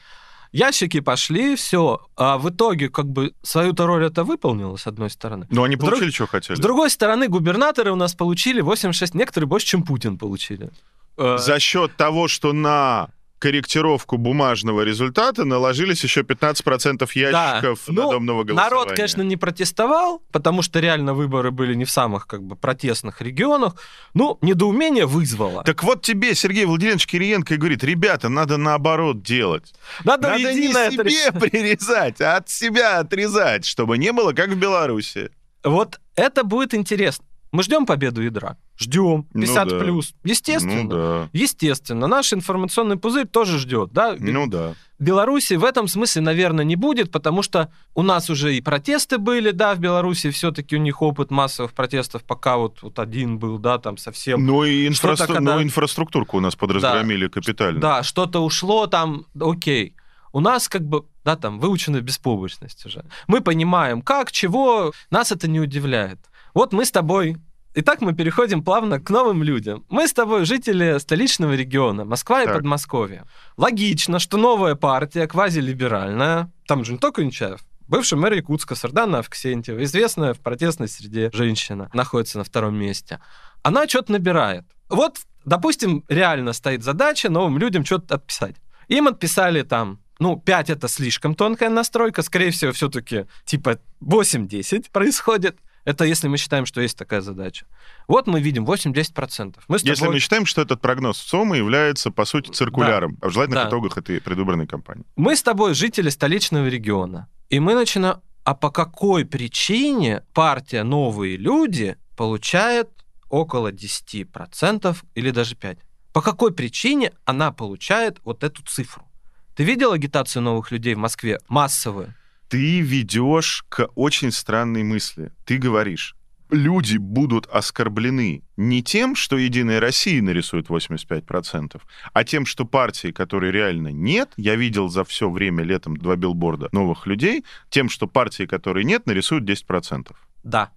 [0.52, 2.02] Ящики пошли, все.
[2.18, 5.48] А в итоге, как бы, свою-то роль это выполнила, с одной стороны.
[5.50, 6.58] Но они С друг- получили, что хотели.
[6.58, 10.70] С другой стороны, губернаторы у нас получили 86, некоторые больше, чем Путин получили.
[11.18, 18.44] Э, За счет того, что на корректировку бумажного результата наложились еще 15% ящиков Ну, надомного
[18.44, 18.70] голосования.
[18.76, 23.20] Народ, конечно, не протестовал, потому что реально выборы были не в самых как бы протестных
[23.20, 23.74] регионах.
[24.14, 25.64] Ну, недоумение вызвало.
[25.64, 29.74] Так вот тебе Сергей Владимирович Кириенко и говорит, ребята, надо наоборот делать.
[30.04, 31.40] Надо, надо не это себе решить.
[31.40, 35.32] прирезать, а от себя отрезать, чтобы не было как в Беларуси.
[35.64, 37.26] Вот это будет интересно.
[37.52, 38.58] Мы ждем победу ядра.
[38.78, 39.28] Ждем.
[39.34, 39.80] Ну 50 да.
[39.80, 40.14] плюс.
[40.24, 40.84] Естественно.
[40.84, 41.30] Ну да.
[41.34, 42.08] Естественно.
[42.08, 43.92] Наш информационный пузырь тоже ждет.
[43.92, 44.16] Да?
[44.18, 44.74] Ну да.
[45.00, 49.52] Беларуси в этом смысле, наверное, не будет, потому что у нас уже и протесты были,
[49.52, 53.80] да, в Беларуси все-таки у них опыт массовых протестов, пока вот, вот один был, да,
[53.80, 54.46] там совсем...
[54.46, 57.80] Ну и инфраструк- когда- ну, инфраструктурку у нас подразгромили капитально.
[57.82, 59.96] Да, что-то ушло там, окей.
[60.34, 63.04] У нас как бы, да, там, выучена беспомощность уже.
[63.28, 66.20] Мы понимаем, как, чего, нас это не удивляет.
[66.54, 67.38] Вот мы с тобой
[67.74, 69.86] Итак, мы переходим плавно к новым людям.
[69.88, 72.56] Мы с тобой жители столичного региона, Москва и Так.
[72.56, 73.24] Подмосковье.
[73.56, 79.82] Логично, что новая партия, квазилиберальная, там же не только Нечаев, бывший мэр Якутска Сардана Авксентьева,
[79.86, 83.22] известная в протестной среде женщина, находится на втором месте.
[83.64, 84.66] Она что-то набирает.
[84.90, 88.58] Вот, допустим, реально стоит задача новым людям что-то отписать.
[88.90, 95.58] Им отписали там, ну, 5 это слишком тонкая настройка, скорее всего, все-таки типа 8-10 происходит.
[95.84, 97.66] Это если мы считаем, что есть такая задача.
[98.08, 99.56] Вот мы видим 8-10%.
[99.68, 103.30] Мы с Если тобой- мы считаем, что этот прогноз ЦОМа является, по сути, циркуляром, а
[103.30, 103.70] в желательных Да.
[103.70, 105.06] итогах этой предвыборной кампании.
[105.16, 107.28] Мы с тобой жители столичного региона.
[107.50, 112.90] И мы начинаем, а по какой причине партия «Новые люди» получает
[113.30, 115.78] около 10% или даже 5%?
[116.14, 119.08] По какой причине она получает вот эту цифру?
[119.56, 122.14] Ты видел агитацию новых людей в Москве массовую?
[122.52, 125.32] Ты ведешь к очень странной мысли.
[125.46, 126.18] Ты говоришь,
[126.50, 133.52] люди будут оскорблены не тем, что Единая Россия нарисует 85%, а тем, что партии, которой
[133.52, 138.46] реально нет, я видел за все время летом два билборда новых людей, тем, что партии,
[138.46, 140.14] которые нет, нарисуют 10%.
[140.44, 140.72] Да.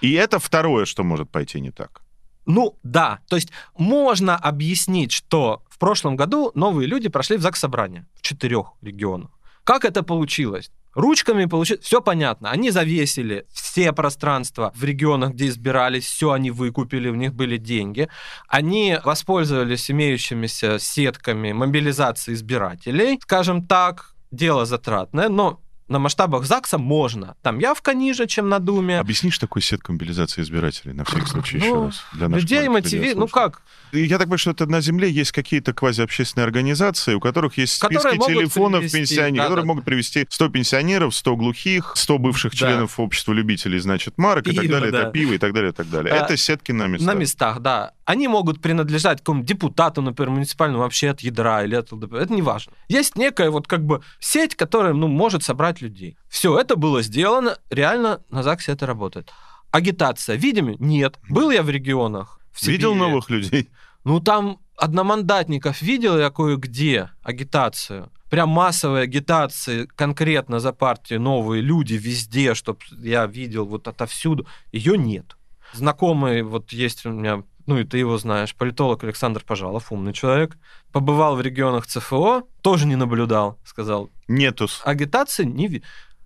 [0.00, 2.02] И это второе, что может пойти не так.
[2.44, 7.60] Ну да, то есть можно объяснить, что в прошлом году новые люди прошли в ЗАГС
[7.60, 9.30] собрание в четырех регионах.
[9.62, 10.72] Как это получилось?
[10.94, 12.50] Ручками получилось, все понятно.
[12.50, 18.08] Они завесили все пространства в регионах, где избирались, все они выкупили, у них были деньги.
[18.48, 23.18] Они воспользовались имеющимися сетками мобилизации избирателей.
[23.22, 27.36] Скажем так, дело затратное, но на масштабах ЗАГСа можно.
[27.42, 29.00] Там явка ниже, чем на Думе.
[29.00, 32.02] Объяснишь такую сетку мобилизации избирателей, на всякий случай, Ну, еще раз.
[32.12, 33.14] Для Людей маленьких мотиви...
[33.14, 33.62] Ну как?
[33.92, 38.16] Я так понимаю, что это на Земле есть какие-то квазиобщественные организации, у которых есть списки
[38.18, 39.66] телефонов привести, пенсионеров, да, которые да.
[39.66, 42.58] могут привести 100 пенсионеров, 100 глухих, 100 бывших Да.
[42.58, 45.02] членов общества любителей, значит, марок и так Пиво, далее, да.
[45.02, 46.14] это пиво и так далее, и так далее.
[46.14, 47.14] А, это сетки на местах.
[47.14, 47.92] На местах, да.
[48.04, 52.14] Они могут принадлежать какому-то депутату, например, муниципальному вообще от ядра или от ЛДП.
[52.14, 52.72] Это не важно.
[52.88, 56.16] Есть некая вот как бы сеть, которая, ну, может собрать людей.
[56.28, 57.58] Все, это было сделано.
[57.70, 59.32] Реально на ЗАГСе это работает.
[59.70, 60.36] Агитация.
[60.36, 60.74] Видимо?
[60.78, 61.18] Нет.
[61.28, 62.40] Был я в регионах.
[62.52, 63.70] в Видел новых людей?
[64.04, 68.10] Ну, там одномандатников видел я кое-где агитацию.
[68.30, 74.46] Прям массовые агитации конкретно за партию новые люди везде, чтобы я видел вот отовсюду.
[74.72, 75.36] Ее нет.
[75.72, 80.56] Знакомый вот есть у меня, ну и ты его знаешь, политолог Александр Пожалов, умный человек,
[80.92, 84.80] побывал в регионах ЦФО, тоже не наблюдал, сказал, Нетус.
[84.84, 85.82] агитации не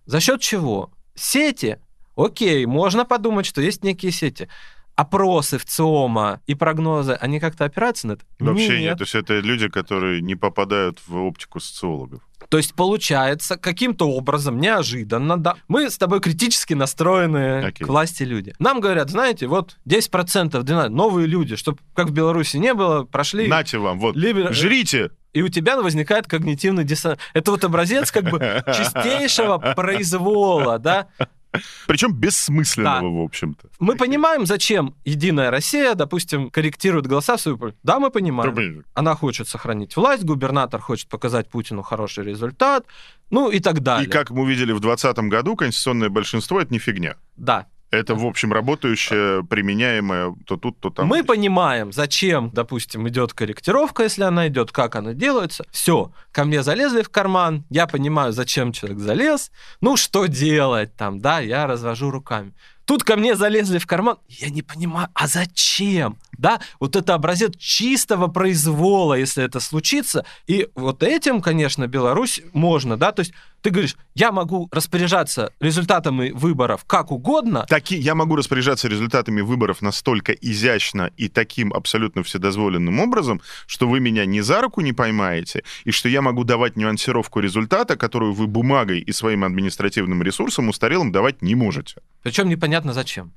[0.06, 0.90] За счет чего?
[1.14, 1.78] Сети.
[2.16, 4.48] Окей, можно подумать, что есть некие сети.
[4.96, 8.24] Опросы в ЦИОМа и прогнозы, они как-то опираются на это?
[8.38, 8.98] Вообще нет.
[8.98, 12.22] То есть это люди, которые не попадают в оптику социологов.
[12.48, 17.84] То есть получается, каким-то образом, неожиданно, да, мы с тобой критически настроены Окей.
[17.84, 18.54] к власти люди.
[18.58, 23.48] Нам говорят, знаете, вот 10% 12, новые люди, чтобы как в Беларуси не было, прошли...
[23.48, 25.10] Нате вам, вот, либер- жрите!
[25.32, 27.18] И у тебя возникает когнитивный диссонанс.
[27.32, 31.08] Это вот образец как бы чистейшего произвола, да?
[31.86, 33.06] Причем бессмысленного, Да.
[33.08, 33.68] в общем-то.
[33.78, 37.76] Мы понимаем, зачем Единая Россия, допустим, корректирует голоса в свою пользу.
[37.82, 38.84] Да, мы понимаем.
[38.94, 42.84] Она хочет сохранить власть, губернатор хочет показать Путину хороший результат,
[43.30, 44.06] ну и так далее.
[44.06, 47.16] И как мы увидели в 2020 году, конституционное большинство— это не фигня.
[47.36, 47.66] Да.
[47.94, 51.06] Это, в общем, работающее, применяемое то тут, то там.
[51.06, 55.64] Мы понимаем, зачем, допустим, идет корректировка, если она идет, как она делается.
[55.70, 59.50] Все, ко мне залезли в карман, я понимаю, зачем человек залез.
[59.80, 62.52] Ну, что делать там, да, я развожу руками.
[62.84, 66.18] Тут ко мне залезли в карман, я не понимаю, а зачем?
[66.36, 70.26] Да, вот это образец чистого произвола, если это случится.
[70.46, 73.32] И вот этим, конечно, Беларусь можно, да, то есть
[73.64, 79.80] ты говоришь, я могу распоряжаться результатами выборов как угодно, Таки, я могу распоряжаться результатами выборов
[79.80, 85.64] настолько изящно и таким абсолютно вседозволенным образом, что вы меня ни за руку не поймаете,
[85.84, 91.10] и что я могу давать нюансировку результата, которую вы бумагой и своим административным ресурсом устарелым
[91.10, 92.02] давать не можете.
[92.22, 93.32] причем непонятно зачем.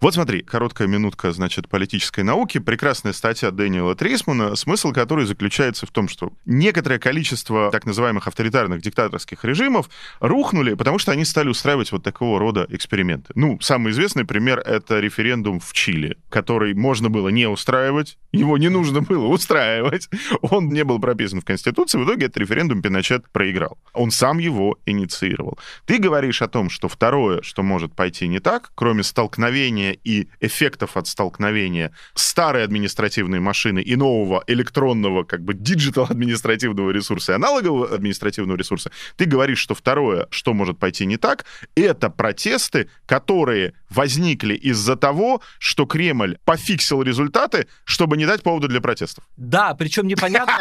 [0.00, 2.58] Вот смотри, короткая минутка, значит, политической науки.
[2.58, 8.80] Прекрасная статья Дэниела Трисмана, смысл которой заключается в том, что некоторое количество так называемых авторитарных
[8.80, 13.32] диктаторских режимов рухнули, потому что они стали устраивать вот такого рода эксперименты.
[13.34, 18.68] Ну, самый известный пример— это референдум в Чили, который можно было не устраивать, его не
[18.68, 20.08] нужно было устраивать,
[20.42, 23.76] он не был прописан в Конституции, в итоге этот референдум Пиночет проиграл.
[23.94, 25.58] Он сам его инициировал.
[25.86, 30.96] Ты говоришь о том, что второе, что может пойти не так, кроме столкновения и эффектов
[30.96, 37.94] от столкновения старой административной машины и нового электронного, как бы, digital административного ресурса и аналогового
[37.94, 44.54] административного ресурса, ты говоришь, что второе, что может пойти не так, это протесты, которые возникли
[44.54, 49.24] из-за того, что Кремль пофиксил результаты, чтобы не дать повода для протестов.
[49.36, 50.54] Да, причем непонятно.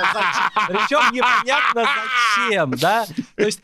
[0.67, 1.85] Причем непонятно
[2.47, 3.05] зачем, да?
[3.35, 3.61] То есть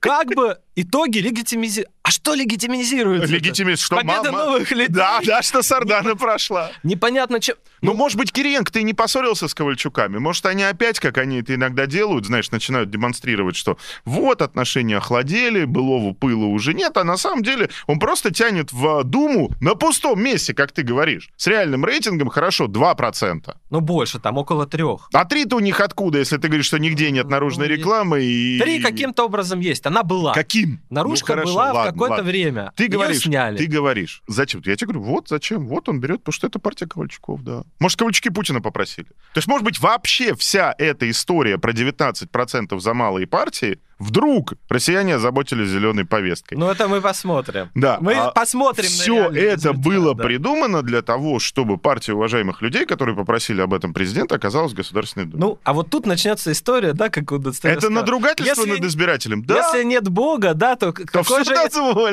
[0.00, 1.93] как бы итоги легитимизируют.
[2.04, 3.32] А что легитимизируется?
[3.32, 4.44] Легитимист, что Победа мама...
[4.44, 4.88] новых людей.
[4.88, 6.70] Да, да, что Сардана прошла.
[6.82, 7.56] Непонятно чем.
[7.84, 10.18] Ну, может быть, Кириенко, ты не поссорился с Ковальчуками?
[10.18, 15.64] Может, они опять, как они это иногда делают, знаешь, начинают демонстрировать, что вот отношения охладели,
[15.64, 20.22] былого пыла уже нет, а на самом деле он просто тянет в Думу на пустом
[20.22, 21.30] месте, как ты говоришь.
[21.36, 23.54] С реальным рейтингом хорошо 2%.
[23.70, 25.08] Ну, больше, там около трех.
[25.12, 28.58] А три-то у них откуда, если ты говоришь, что нигде нет наружной Ну, рекламы и...
[28.60, 29.84] Три каким-то образом есть.
[29.86, 30.32] Она была.
[30.32, 30.80] Каким?
[30.90, 32.30] Наружка Ну, хорошо, была в ладно, какое-то ладно.
[32.30, 32.72] время.
[32.76, 33.58] Ты Её говоришь, сняли.
[33.58, 34.22] ты говоришь.
[34.26, 34.62] Зачем?
[34.64, 35.66] Я тебе говорю, вот зачем.
[35.66, 37.62] Вот он берет, потому что это партия Ковальчуков, да.
[37.80, 39.06] Может, Ковальчуки Путина попросили.
[39.06, 45.16] То есть, может быть, вообще вся эта история про 19% за малые партии, вдруг россияне
[45.16, 46.54] озаботились зеленой повесткой.
[46.56, 47.70] Ну, это мы посмотрим.
[47.74, 50.24] Да, Мы а посмотрим на Все реальный это результат, было да.
[50.24, 55.26] придумано для того, чтобы партия уважаемых людей, которые попросили об этом президента, оказалась в Государственной
[55.26, 55.40] Думе.
[55.44, 57.86] Ну, а вот тут начнется история, да, как у Достоевского.
[57.88, 59.44] это надругательство если- над избирателем.
[59.44, 61.54] Да, Если нет Бога, да, то то какой же...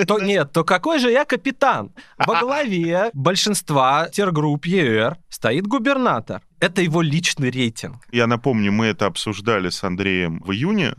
[0.05, 1.91] То, нет, то какой же я капитан?
[2.17, 6.41] Во главе большинства тергрупп ЕР стоит губернатор.
[6.59, 7.95] Это его личный рейтинг.
[8.11, 10.93] Я напомню, мы это обсуждали с Андреем в июне.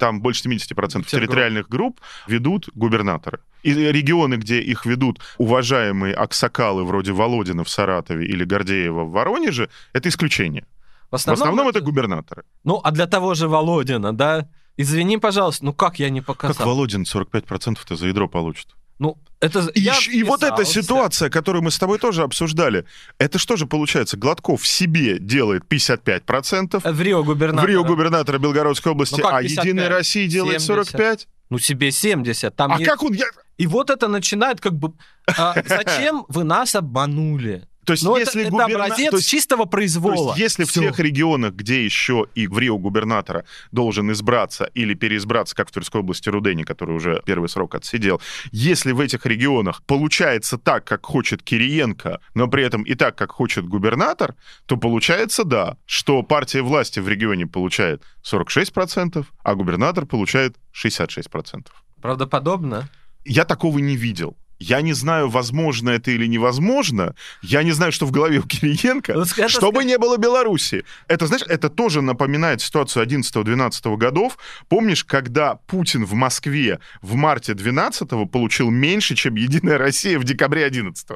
[0.00, 1.06] Там больше 70% Тергрупп.
[1.06, 3.38] территориальных групп ведут губернаторы.
[3.62, 9.68] И регионы, где их ведут уважаемые аксакалы вроде Володина в Саратове или Гордеева в Воронеже,
[9.92, 10.64] это исключение.
[11.10, 12.44] В В основном это губернаторы.
[12.64, 14.48] Ну, а для того же Володина, да?
[14.76, 16.56] Извини, пожалуйста, ну как я не показал?
[16.56, 18.68] Как Володин 45%-то за ядро получит?
[19.00, 19.60] Ну, это...
[19.74, 22.84] И, я и вот эта ситуация, которую мы с тобой тоже обсуждали,
[23.18, 24.18] это что же получается?
[24.18, 27.66] Гладков в себе делает 55%, В Рио губернатор.
[27.66, 29.64] в Рио губернатора Белгородской области, Ну а 55?
[29.64, 30.94] Единая Россия делает 70.
[30.94, 31.26] 45%.
[31.48, 32.54] Ну, себе 70.
[32.54, 33.14] Там А не- как он...
[33.14, 33.24] я-
[33.56, 34.92] И вот это начинает как бы...
[35.26, 37.66] а, зачем вы нас обманули?
[37.90, 40.28] То есть, это, если это губерна- образец то есть- чистого То произвола.
[40.30, 40.80] есть, если в Всё.
[40.82, 46.00] тех регионах, где еще и в Рио губернатора должен избраться или переизбраться, как в Тверской
[46.00, 48.20] области Рудени, который уже первый срок отсидел,
[48.52, 53.32] если в этих регионах получается так, как хочет Кириенко, но при этом и так, как
[53.32, 54.34] хочет губернатор,
[54.66, 61.66] то получается, да, что партия власти в регионе получает 46%, а губернатор получает 66%.
[62.00, 62.88] Правдоподобно?
[63.24, 64.36] Я такого не видел.
[64.60, 67.14] Я не знаю, возможно это или невозможно.
[67.40, 69.14] Я не знаю, что в голове у Кириенко.
[69.14, 70.84] Ну, это Чтобы не было Беларуси.
[71.08, 74.36] Это, знаешь, это тоже напоминает ситуацию 11-12 годов.
[74.68, 80.66] Помнишь, когда Путин в Москве в марте 12 получил меньше, чем Единая Россия в декабре
[80.66, 81.08] 11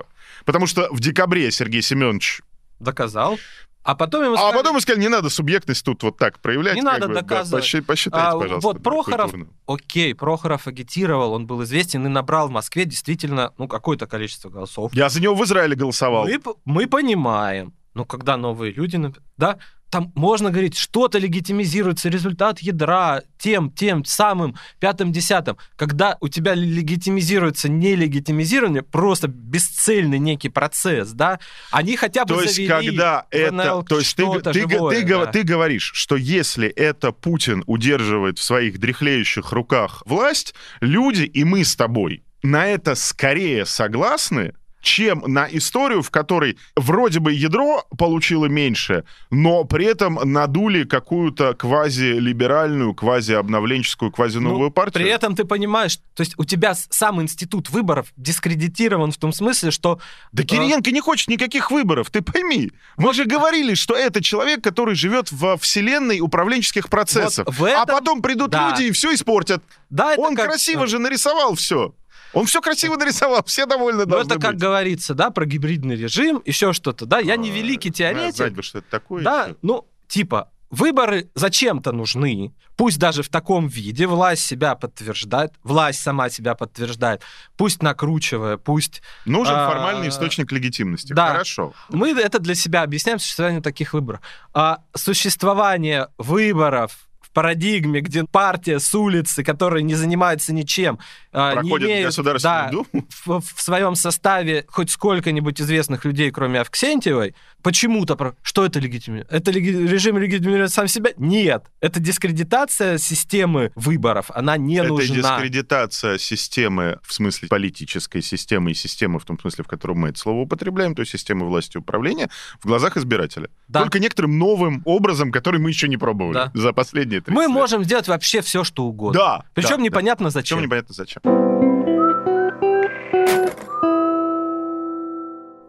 [0.47, 2.41] Потому что в декабре Сергей Семенович...
[2.81, 3.39] Доказал.
[3.85, 6.75] А потом ему А сказали, потом мы сказали, не надо субъектность тут вот так проявлять.
[6.75, 7.65] Не надо бы, да, доказывать.
[7.65, 8.67] посчи- посчитайте, А, пожалуйста.
[8.67, 9.47] вот да, Прохоров- культурно.
[9.67, 14.95] окей, Прохоров агитировал, он был известен и набрал в Москве действительно, ну, какое-то количество голосов.
[14.95, 16.25] Я за него в Израиле голосовал.
[16.27, 18.99] Мы, мы понимаем, но когда новые люди,
[19.37, 19.59] да,
[19.91, 25.57] там можно говорить, что-то легитимизируется, результат ядра тем, тем самым пятым, десятым.
[25.77, 31.39] Когда у тебя легитимизируется нелегитимизирование, просто бесцельный некий процесс, да,
[31.71, 33.85] они хотя бы То есть, завели когда это...
[33.89, 35.27] То есть, ты, ты, живое, ты да.
[35.27, 41.65] ты говоришь, что если это Путин удерживает в своих дряхлеющих руках власть, люди и мы
[41.65, 44.55] с тобой на это скорее согласны,
[44.85, 51.55] чем на историю, в которой вроде бы ядро получило меньше, но при этом надули какую-то
[51.55, 55.03] квази-либеральную, квази-обновленческую, квази-новую Ну, партию.
[55.05, 59.71] При этом ты понимаешь, то есть у тебя сам институт выборов дискредитирован в том смысле,
[59.71, 59.99] что
[60.33, 62.71] Да Кириенко не хочет никаких выборов, ты пойми.
[62.97, 67.47] Мы же говорили, что это человек, который живет во вселенной управленческих процессов.
[67.47, 68.71] Вот в А этом- потом придут да.
[68.71, 69.63] люди и все испортят.
[69.91, 71.95] да, это Он как- красиво же нарисовал все.
[72.33, 74.61] Он все красиво нарисовал, все довольны Ну, должны это как быть.
[74.61, 77.19] говорится, да, про гибридный режим, еще что-то, да.
[77.21, 79.23] Я не А, великий теоретик, Знать бы, что это такое.
[79.23, 79.57] да, ещё.
[79.63, 86.29] ну, типа, выборы зачем-то нужны, пусть даже в таком виде, власть себя подтверждает, власть сама
[86.29, 87.23] себя подтверждает,
[87.57, 89.01] пусть накручивая, пусть...
[89.25, 91.13] Нужен а, формальный источник легитимности.
[91.13, 91.29] да.
[91.29, 91.73] Хорошо.
[91.91, 94.21] Мы это для себя объясняем, существование таких выборов.
[94.53, 100.99] А существование выборов в парадигме, где партия с улицы, которая не занимается ничем,
[101.35, 103.07] а, не Проходит имеет, Государственную да, Думу.
[103.27, 108.35] в, в своем составе хоть сколько-нибудь известных людей, кроме Авксентьевой, почему-то...
[108.43, 109.37] Что это легитимизация?
[109.39, 111.11] Это леги- режим легитимирует сам себя?
[111.17, 111.65] Нет.
[111.81, 114.31] Это дискредитация системы выборов.
[114.35, 115.17] Она не Это нужна.
[115.17, 120.19] дискредитация системы, в смысле политической системы и системы в том смысле, в котором мы это
[120.19, 122.31] слово употребляем, то есть системы власти и управления,
[122.61, 123.49] в глазах избирателя.
[123.69, 123.81] Да.
[123.81, 126.51] Только некоторым новым образом, который мы еще не пробовали Да.
[126.55, 127.51] за последние 30 Мы лет.
[127.51, 129.19] можем сделать вообще все, что угодно.
[129.19, 129.45] Да.
[129.55, 130.31] Причем да, непонятно да.
[130.31, 130.59] зачем.
[130.59, 131.23] Причем непонятно зачем.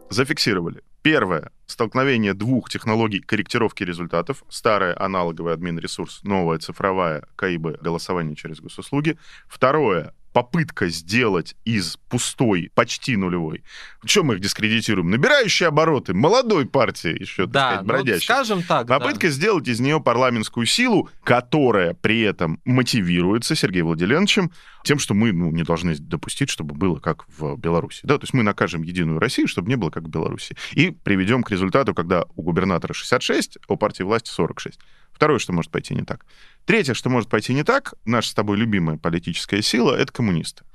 [0.10, 0.82] Зафиксировали.
[1.02, 1.52] Первое.
[1.66, 4.44] Столкновение двух технологий корректировки результатов.
[4.50, 9.18] Старая аналоговая админ-ресурс, новая цифровая КАИБы голосование через госуслуги.
[9.48, 10.14] Второе.
[10.36, 13.64] Попытка сделать из пустой, почти нулевой,
[14.06, 15.10] чем мы их дискредитируем?
[15.10, 18.26] Набирающие обороты молодой партии, еще, так Да, сказать, ну, бродящей.
[18.26, 19.00] скажем так, да.
[19.00, 24.52] Попытка сделать из нее парламентскую силу, которая при этом мотивируется Сергеем Владимировичем
[24.84, 28.02] тем, что мы ну, не должны допустить, чтобы было как в Беларуси.
[28.04, 28.18] Да?
[28.18, 30.58] То есть мы накажем Единую Россию, чтобы не было как в Беларуси.
[30.74, 34.80] И приведем к результату, когда у губернатора 66, а у партии власти 46.
[35.16, 36.26] Второе, что может пойти не так.
[36.66, 40.66] Третье, что может пойти не так, наша с тобой любимая политическая сила, это коммунисты.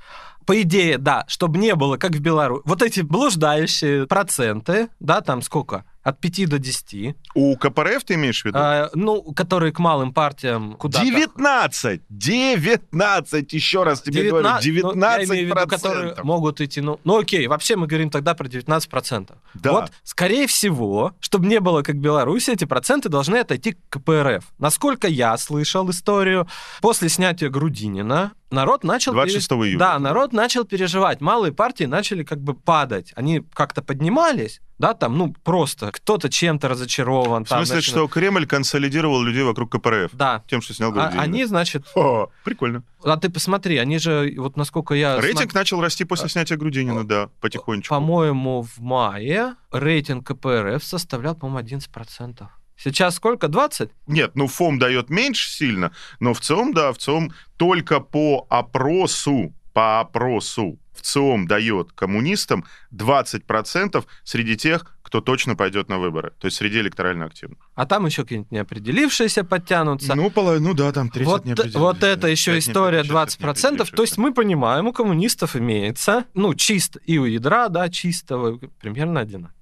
[0.46, 2.62] По идее, да, чтобы не было, как в Беларуси.
[2.64, 5.84] Вот эти блуждающие проценты, да, там сколько?
[6.02, 7.14] От 5 до 10.
[7.34, 8.58] У КПРФ ты имеешь в виду?
[8.58, 11.04] А, ну, которые к малым партиям куда-то...
[11.04, 12.02] 19!
[12.08, 13.52] 19!
[13.52, 17.18] Еще раз тебе говорю, 19 ну, я имею в виду, которые могут идти, ну, ну
[17.18, 19.36] окей, вообще мы говорим тогда про 19%.
[19.54, 19.72] Да.
[19.72, 24.44] Вот, скорее всего, чтобы не было как в Беларуси, эти проценты должны отойти к КПРФ.
[24.58, 26.48] Насколько я слышал историю,
[26.80, 29.12] после снятия Грудинина народ начал...
[29.12, 29.78] 26 пере- июля.
[29.78, 31.20] Да, народ начал переживать.
[31.20, 33.12] Малые партии начали как бы падать.
[33.16, 37.44] Они как-то поднимались, да, там, ну, просто кто-то чем-то разочарован.
[37.44, 40.10] В там, смысле, что Кремль консолидировал людей вокруг КПРФ?
[40.14, 40.42] Да.
[40.48, 41.22] Тем, что снял А- Грудинина.
[41.22, 42.82] они, значит, О, прикольно.
[43.04, 45.20] а ты посмотри, они же, вот насколько я...
[45.20, 47.94] Рейтинг смо- начал расти после снятия Грудинина, да, потихонечку.
[47.94, 52.46] По-моему, в мае рейтинг КПРФ составлял, по-моему, 11%.
[52.82, 53.48] Сейчас сколько?
[53.48, 53.90] 20?
[54.06, 60.78] Нет, ну ФОМ дает меньше сильно, но ВЦИОМ, да, ВЦИОМ только по опросу, по опросу
[60.94, 67.26] ВЦИОМ дает коммунистам 20% среди тех, кто точно пойдет на выборы, то есть среди электорально
[67.26, 67.58] активных.
[67.74, 70.14] А там еще какие-нибудь неопределившиеся подтянутся.
[70.14, 73.94] Ну, половина, ну да, там 30 вот, вот это еще история неопределившихся, 20%.
[73.94, 79.20] То есть мы понимаем, у коммунистов имеется, ну, чисто, и у ядра, да, чистого, примерно
[79.20, 79.59] одинаково.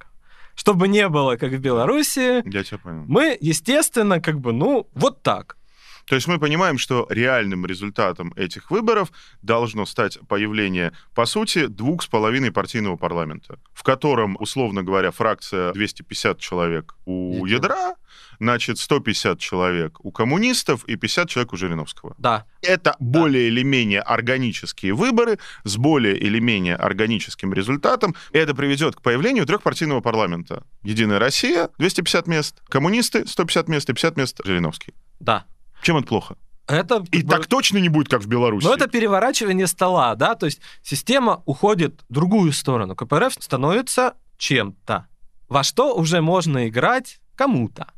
[0.59, 3.05] Чтобы не было, как в Беларуси, Я тебя понял.
[3.07, 5.57] мы, естественно, как бы, ну, вот так.
[6.05, 12.03] То есть мы понимаем, что реальным результатом этих выборов должно стать появление, по сути, двух
[12.03, 17.47] с половиной партийного парламента, в котором, условно говоря, фракция 250 человек у Едино.
[17.47, 17.95] ядра,
[18.39, 22.15] значит, 150 человек у коммунистов и 50 человек у Жириновского.
[22.19, 22.45] Да.
[22.63, 28.15] Это более или менее органические выборы с более или менее органическим результатом.
[28.33, 30.65] И это приведет к появлению трехпартийного парламента.
[30.83, 34.95] Единая Россия, 250 мест, коммунисты, 150 мест и 50 мест Жириновский.
[35.21, 35.45] Да.
[35.83, 36.37] Чем это плохо?
[36.69, 38.67] Это И так точно не будет, как в Беларуси.
[38.67, 42.95] Но это переворачивание стола, да, то есть система уходит в другую сторону.
[42.95, 45.07] КПРФ становится чем-то,
[45.49, 47.89] во что уже можно играть кому-то.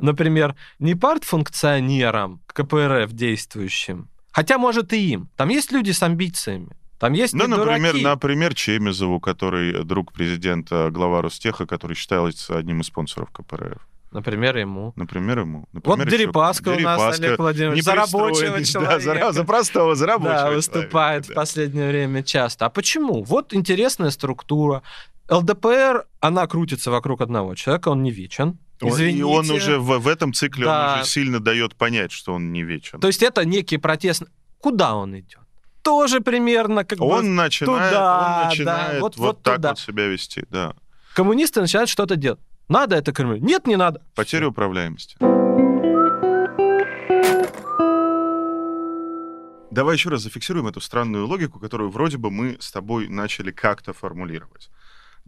[0.00, 5.28] Например, не партфункционерам КПРФ действующим, хотя, может, и им.
[5.36, 6.76] Там есть люди с амбициями.
[6.98, 8.04] Там есть Ну, например, дураки.
[8.04, 13.78] например, Чемизову, который друг президента, глава Ростеха, который считается одним из спонсоров КПРФ.
[14.12, 14.92] Например, ему.
[14.96, 15.66] Например, ему.
[15.72, 17.24] Вот Например, еще Дерипаска у нас, Дерипаска.
[17.26, 19.14] Олег Владимирович, за рабочего человека.
[19.14, 21.32] Да, за, за простого, за рабочего Да, человека, выступает да.
[21.32, 22.66] в последнее время часто.
[22.66, 23.22] А почему?
[23.22, 24.82] Вот интересная структура.
[25.30, 28.58] ЛДПР, она крутится вокруг одного человека, он не вечен.
[28.88, 29.18] Извините.
[29.18, 30.94] И он уже в, в этом цикле Да.
[30.94, 32.98] он уже сильно дает понять, что он не вечен.
[33.00, 34.22] То есть это некий протест.
[34.60, 35.40] Куда он идет?
[35.82, 39.68] Тоже примерно как бы Он начинает, туда, он начинает да, вот, вот- вот так туда.
[39.70, 40.74] вот себя вести, да.
[41.14, 42.40] коммунисты начинают что-то делать.
[42.68, 43.36] Надо это Кремлю?
[43.38, 44.02] Нет, не надо.
[44.14, 45.16] Потеря управляемости.
[49.70, 53.92] Давай еще раз зафиксируем эту странную логику, которую вроде бы мы с тобой начали как-то
[53.92, 54.68] формулировать.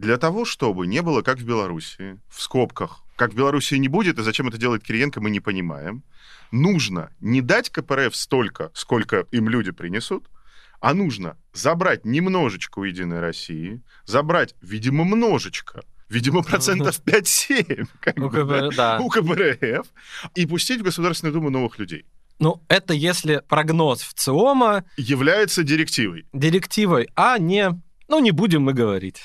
[0.03, 4.19] Для того, чтобы не было как в Беларуси, в скобках, как в Беларуси не будет,
[4.19, 6.03] и зачем это делает Кириенко, мы не понимаем,
[6.51, 10.29] нужно не дать КПРФ столько, сколько им люди принесут,
[10.81, 18.29] а нужно забрать немножечко у Единой России, забрать, видимо, множечко, видимо, процентов 5-7 как бы,
[18.29, 18.99] как бы, да.
[18.99, 19.87] у КПРФ,
[20.35, 22.05] и пустить в Государственную Думу новых людей.
[22.39, 26.25] Ну, это если прогноз в ЦИОМа Является директивой.
[26.33, 27.81] директивой, а не...
[28.09, 29.23] Ну, не будем мы говорить.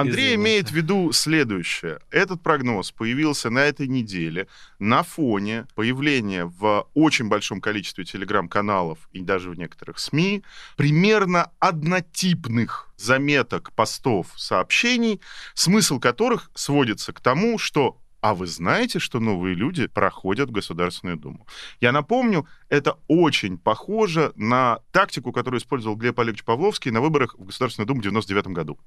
[0.00, 0.34] Андрей Извините.
[0.34, 1.98] имеет в виду следующее.
[2.10, 4.46] Этот прогноз появился на этой неделе
[4.78, 10.42] на фоне появления в очень большом количестве телеграм-каналов и даже в некоторых СМИ
[10.76, 15.20] примерно однотипных заметок, постов, сообщений,
[15.54, 21.16] смысл которых сводится к тому, что а вы знаете, что новые люди проходят в Государственную
[21.16, 21.46] Думу?
[21.80, 27.44] Я напомню, это очень похоже на тактику, которую использовал Глеб Олегович Павловский на выборах в
[27.44, 28.78] Государственную Думу в 99 году.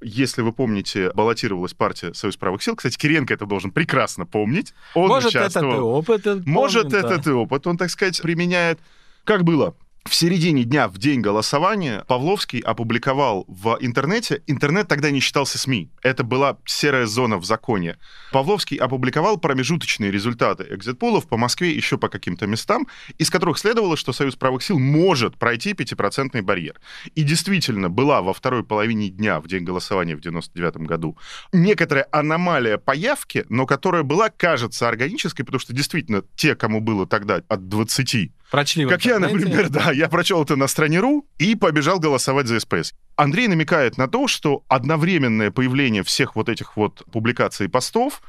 [0.00, 2.74] Если вы помните, баллотировалась партия Союз правых сил.
[2.74, 4.74] Кстати, Киренко это должен прекрасно помнить.
[4.94, 5.72] Он Может, участвовал.
[5.72, 6.20] ты опыт.
[6.26, 7.08] этот Может, помним, да.
[7.14, 7.66] этот и опыт.
[7.66, 8.80] Он, так сказать, применяет.
[9.24, 9.74] Как было?
[10.04, 15.90] В середине дня, в день голосования, Павловский опубликовал в интернете, интернет тогда не считался СМИ,
[16.02, 17.98] это была серая зона в законе.
[18.32, 22.86] Павловский опубликовал промежуточные результаты экзит-полов по Москве еще по каким-то местам,
[23.18, 26.80] из которых следовало, что Союз правых сил может пройти пятипроцентный барьер.
[27.14, 31.18] И действительно была во второй половине дня, в день голосования в 99 году,
[31.52, 37.06] некоторая аномалия по явке, но которая была, кажется, органической, потому что действительно те, кому было
[37.06, 41.54] тогда от 20 Прочли как я, например, да, я прочел это на стране РУ и
[41.54, 42.92] побежал голосовать за СПС.
[43.16, 48.22] Андрей намекает на то, что одновременное появление всех вот этих вот публикаций и постов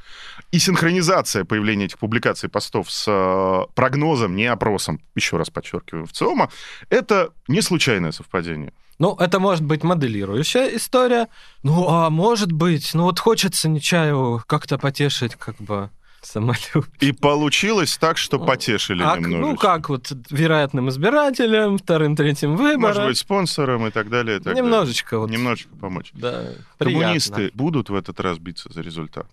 [0.52, 6.06] и синхронизация появления этих публикаций и постов с э, прогнозом, не опросом, еще раз подчеркиваю,
[6.06, 6.50] в ЦИОМа,
[6.90, 8.72] это не случайное совпадение.
[8.98, 11.28] Ну, это может быть моделирующая история.
[11.64, 15.90] Ну, а может быть, ну вот хочется Нечаеву как-то потешить, как бы
[16.26, 16.84] самолюбие.
[17.00, 19.40] И получилось так, что потешили а, немножечко.
[19.40, 22.80] Ну, как вот вероятным избирателям, вторым, третьим выборам.
[22.80, 24.38] Может быть, спонсором и так далее.
[24.38, 25.20] И так Немножечко далее.
[25.20, 25.30] вот.
[25.30, 26.10] Немножечко помочь.
[26.14, 26.44] Да,
[26.78, 27.58] Коммунисты приятно.
[27.58, 29.26] будут в этот раз биться за результат?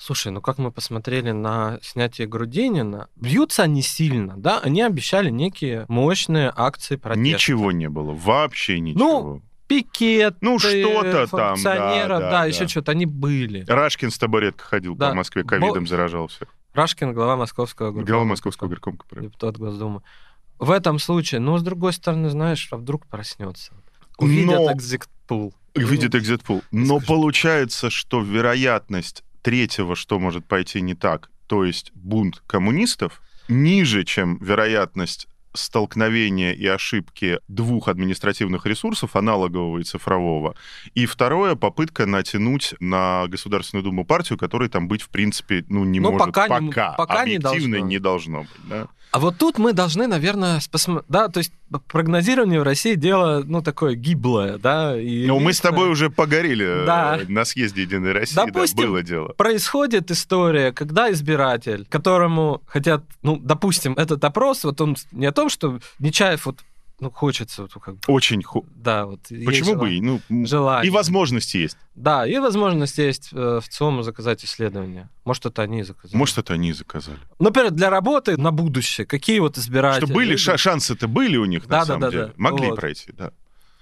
[0.00, 4.60] Слушай, ну как мы посмотрели на снятие Грудинина, бьются они сильно, да?
[4.60, 7.20] Они обещали некие мощные акции протеста.
[7.20, 9.42] Ничего не было, вообще ничего.
[9.68, 12.44] Пикет, Ну, что-то там, да, да, да, да.
[12.46, 13.64] еще что-то, они были.
[13.68, 15.10] Рашкин с табуреткой ходил Да.
[15.10, 16.48] по Москве, ковидом заражал всех.
[16.74, 18.06] Рашкин, глава Московского горкома.
[18.06, 18.98] Глава Московского горкома.
[19.20, 20.02] Депутат Госдумы.
[20.58, 23.72] В этом случае, ну, с другой стороны, знаешь, а вдруг проснется.
[24.18, 25.54] Увидят Но- экзит-пул.
[25.74, 26.62] Видит экзит-пул.
[26.72, 27.06] Но Скажи.
[27.06, 34.38] получается, что вероятность третьего, что может пойти не так, то есть бунт коммунистов, ниже, чем
[34.38, 40.54] вероятность столкновения и ошибки двух административных ресурсов, аналогового и цифрового.
[40.94, 46.00] И второе, попытка натянуть на Государственную Думу партию, которой там быть, в принципе, ну, не
[46.00, 46.92] Ну, может пока не- пока.
[46.92, 47.86] пока не Объективно должно.
[47.88, 48.50] не должно быть.
[48.68, 48.88] Да?
[49.10, 51.52] А вот тут мы должны, наверное, посмотреть, да, то есть
[51.88, 54.98] прогнозирование в России дело, ну, такое гиблое, да.
[54.98, 57.20] И Ну, мы с тобой уже погорели э, Да.
[57.28, 59.28] на съезде Единой России, да, Допустим, было дело.
[59.28, 65.48] Происходит история, когда избиратель, которому хотят, ну, допустим, этот опрос, вот он не о том,
[65.48, 66.58] что Нечаев вот,
[67.00, 68.66] ну, хочется, как бы, Очень ху...
[68.74, 69.20] да, вот.
[69.28, 69.88] Почему бы?
[69.88, 69.98] желание.
[69.98, 70.00] и?
[70.28, 70.88] Ну, Желание.
[70.88, 71.76] и возможности есть.
[71.94, 75.08] Да, и возможность есть э, в ЦИОМу заказать исследования.
[75.24, 76.16] Может, это они заказали.
[76.16, 77.18] Может, это они заказали.
[77.38, 79.06] Например, для работы на будущее.
[79.06, 80.06] Какие вот избиратели?
[80.06, 80.56] Что были, люди?
[80.56, 82.24] шансы-то были у них, Да, на да, самом да, деле.
[82.26, 82.32] да.
[82.36, 82.76] Могли Вот.
[82.80, 83.32] пройти, да.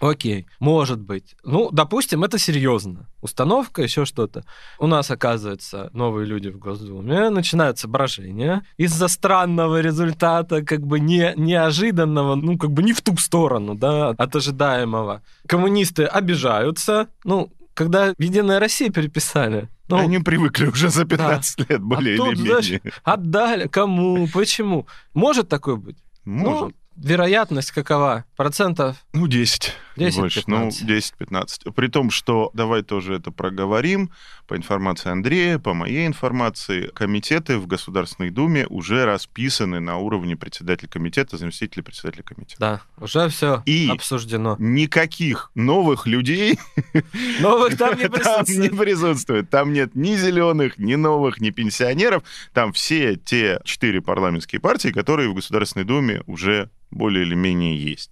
[0.01, 1.37] Окей, может быть.
[1.45, 3.09] Ну, допустим, это серьезно.
[3.23, 4.45] Установка, еще что-то.
[4.79, 11.33] У нас, оказывается, новые люди в Госдуме, начинаются брожения из-за странного результата, как бы не,
[11.37, 15.23] неожиданного, ну, как бы не в ту сторону, да, от ожидаемого.
[15.47, 19.69] Коммунисты обижаются, ну, когда Единая Россия переписали.
[19.89, 22.93] Ну, Они привыкли уже за 15 лет, более тут, или знаешь, менее.
[23.05, 24.87] отдали, кому, почему?
[25.15, 25.97] Может такое быть?
[26.25, 26.63] Может.
[26.63, 28.25] Ну, вероятность какова?
[28.37, 29.73] Процентов Ну, 10.
[29.97, 30.21] не 10-15.
[30.21, 30.43] больше.
[30.47, 31.73] Ну, 10-15.
[31.73, 34.11] При том, что, давай тоже это проговорим,
[34.47, 40.89] по информации Андрея, по моей информации, комитеты в Государственной Думе уже расписаны на уровне председателя
[40.89, 42.61] комитета, заместителя председателя комитета.
[42.61, 44.57] Да, уже все И- обсуждено.
[44.59, 46.59] Никаких новых людей
[47.41, 49.49] Новых там не Там не присутствует.
[49.51, 52.23] Там нет ни зеленых, ни новых, ни пенсионеров.
[52.53, 58.11] Там все те четыре парламентские партии, которые в Государственной Думе уже более или менее есть.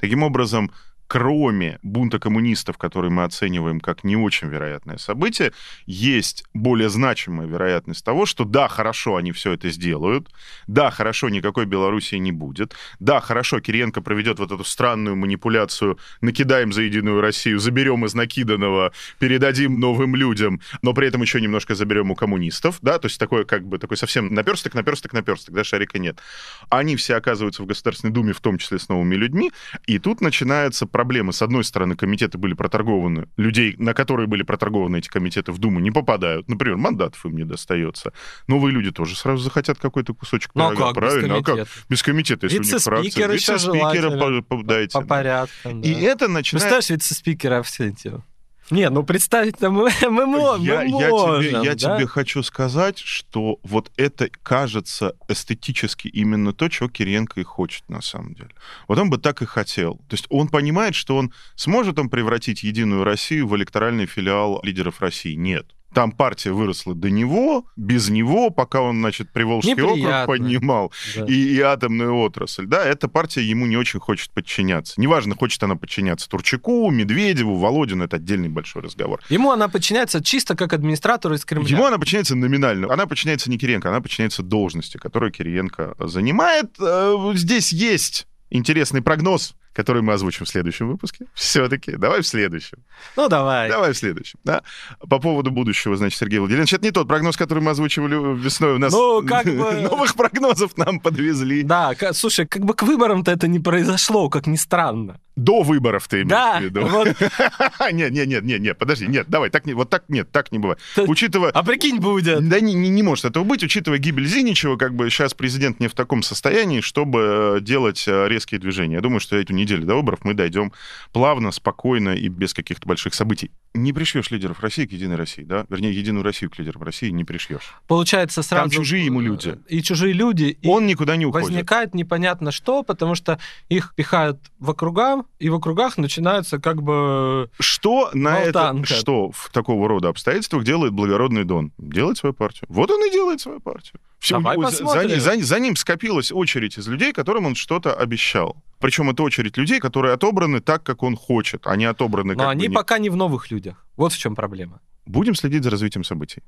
[0.00, 0.70] Таким образом,
[1.10, 5.52] кроме бунта коммунистов, который мы оцениваем как не очень вероятное событие,
[5.84, 10.28] есть более значимая вероятность того, что да, хорошо, они все это сделают,
[10.68, 16.72] да, хорошо, никакой Белоруссии не будет, да, хорошо, Кириенко проведет вот эту странную манипуляцию, накидаем
[16.72, 22.12] за Единую Россию, заберем из накиданного, передадим новым людям, но при этом еще немножко заберем
[22.12, 25.98] у коммунистов, да, то есть такое как бы такой совсем наперсток, наперсток, наперсток, да, шарика
[25.98, 26.20] нет.
[26.68, 29.50] Они все оказываются в Государственной Думе, в том числе с новыми людьми,
[29.88, 31.32] и тут начинается проблема.
[31.32, 35.80] С одной стороны, комитеты были проторгованы, людей, на которые были проторгованы эти комитеты в Думу,
[35.80, 36.46] не попадают.
[36.46, 38.12] Например, мандатов им не достается.
[38.48, 41.36] Новые люди тоже сразу захотят какой-то кусочек Ну а как, без правильно?
[41.36, 41.46] А как?
[41.46, 41.70] комитета?
[41.88, 43.28] Без комитета, если у них фракция.
[43.28, 44.92] Вице-спикера по- по- дайте.
[44.92, 45.88] По порядкам, да.
[45.88, 46.62] И это начинает...
[46.64, 48.22] Представляешь, вице-спикера Авсентьева?
[48.70, 51.96] Не, ну представить-то мы, мы, мы я, я можем, тебе, я да?
[51.96, 58.00] тебе хочу сказать, что вот это кажется эстетически именно то, чего Кириенко и хочет на
[58.00, 58.50] самом деле.
[58.88, 59.96] Вот он бы так и хотел.
[60.08, 65.00] То есть он понимает, что он сможет он превратить Единую Россию в электоральный филиал лидеров
[65.00, 65.34] России?
[65.34, 65.66] Нет.
[65.92, 70.26] Там партия выросла до него, без него, пока он, значит, Приволжский округ Неприятно.
[70.26, 71.24] поднимал, Да.
[71.26, 72.66] и, и атомную отрасль.
[72.66, 75.00] Да, эта партия ему не очень хочет подчиняться.
[75.00, 79.20] Неважно, хочет она подчиняться Турчаку, Медведеву, Володину, это отдельный большой разговор.
[79.30, 81.68] Ему она подчиняется чисто как администратору из Кремля.
[81.68, 82.92] Ему она подчиняется номинально.
[82.92, 86.70] Она подчиняется не Кириенко, она подчиняется должности, которую Кириенко занимает.
[86.80, 91.26] Э, Здесь есть интересный прогноз, который мы озвучим в следующем выпуске.
[91.34, 91.92] Все-таки.
[91.96, 92.78] Давай в следующем.
[93.16, 93.68] Ну, давай.
[93.68, 94.38] Давай в следующем.
[94.44, 94.62] Да?
[95.08, 96.72] По поводу будущего, значит, Сергей Владимирович.
[96.72, 98.74] Это не тот прогноз, который мы озвучивали весной.
[98.74, 99.52] У нас Ну, как бы-
[99.82, 101.62] новых прогнозов нам подвезли.
[101.62, 105.20] Да, слушай, как бы к выборам-то это не произошло, как ни странно.
[105.36, 106.86] До выборов ты имеешь Да, в виду.
[106.86, 107.08] вот.
[107.92, 110.58] Нет, нет, нет, нет, нет, подожди, нет, давай, так не, вот так нет, так не
[110.58, 110.80] бывает.
[110.96, 112.46] Учитывая, А прикинь, будет.
[112.48, 115.88] да не, не, не может этого быть, учитывая гибель Зиничева, как бы сейчас президент не
[115.88, 118.96] в таком состоянии, чтобы э, делать э, резкие движения.
[118.96, 120.72] Я думаю, что эту неделю до выборов мы дойдем
[121.12, 123.50] плавно, спокойно и без каких-то больших событий.
[123.74, 125.64] Не пришьешь лидеров России к Единой России, да?
[125.68, 127.74] Вернее, Единую Россию к лидерам России не пришьешь.
[127.86, 128.70] Получается сразу...
[128.70, 129.58] чужие ему люди.
[129.68, 130.58] И чужие люди.
[130.60, 131.48] и Он никуда не уходит.
[131.48, 137.50] возникает непонятно что, потому что их пихают в округам, и в округах начинаются как бы...
[137.60, 141.72] Что на это, что в такого рода обстоятельствах делает благородный Дон?
[141.78, 142.66] Делает свою партию.
[142.68, 144.00] Вот он и делает свою партию.
[144.20, 145.18] Всё, Давай у посмотрим.
[145.20, 148.54] за, за- за ним скопилась очередь из людей, которым он что-то обещал.
[148.78, 152.50] Причем это очередь людей, которые отобраны так, как он хочет, а не отобраны Но как
[152.50, 153.86] они бы пока не в новых людях.
[153.96, 154.80] Вот в чем проблема.
[155.06, 156.42] Будем следить за развитием событий.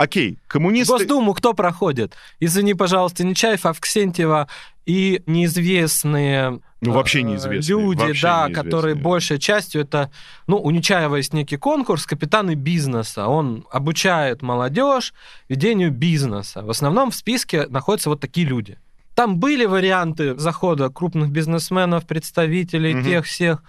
[0.00, 0.94] Окей, коммунисты...
[0.94, 2.14] Госдуму кто проходит?
[2.40, 4.48] Извини, пожалуйста, Нечаев, Авксентьева
[4.86, 8.64] и неизвестные Ну, вообще э, неизвестные, люди, вообще да, неизвестные.
[8.64, 10.10] которые большей частью это,
[10.46, 13.26] ну, у Нечаева есть некий конкурс «Капитаны бизнеса».
[13.28, 15.12] Он обучает молодежь
[15.50, 16.62] ведению бизнеса.
[16.62, 18.78] В основном в списке находятся вот такие люди.
[19.14, 23.04] Там были варианты захода крупных бизнесменов, представителей Мгм.
[23.04, 23.62] тех всех.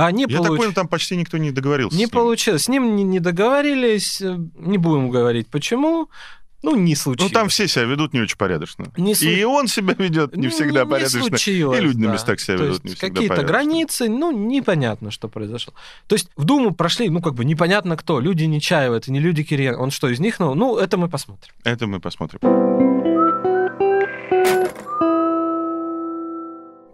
[0.00, 1.96] А не Я так получ- понял, там почти никто не договорился.
[1.96, 2.62] не с получилось.
[2.64, 4.20] С ним не, не договорились.
[4.22, 6.08] э, Не будем говорить, почему.
[6.62, 7.32] Ну, не Ну, случилось.
[7.32, 8.86] там все себя ведут не очень порядочно.
[8.96, 11.20] Не слу- И он себя ведет не Ну, всегда порядочно.
[11.22, 12.12] случилось, и люди на да.
[12.14, 15.72] местах себя То ведут не всегда Какие-то границы, ну, непонятно, что произошло.
[16.08, 18.18] То есть в Думу прошли, ну, как бы непонятно кто.
[18.20, 19.78] Люди Нечаева, это не люди Кириенко.
[19.80, 20.40] Он что, из них?
[20.40, 21.52] Ну, ну, это мы посмотрим.
[21.64, 22.40] Это мы посмотрим.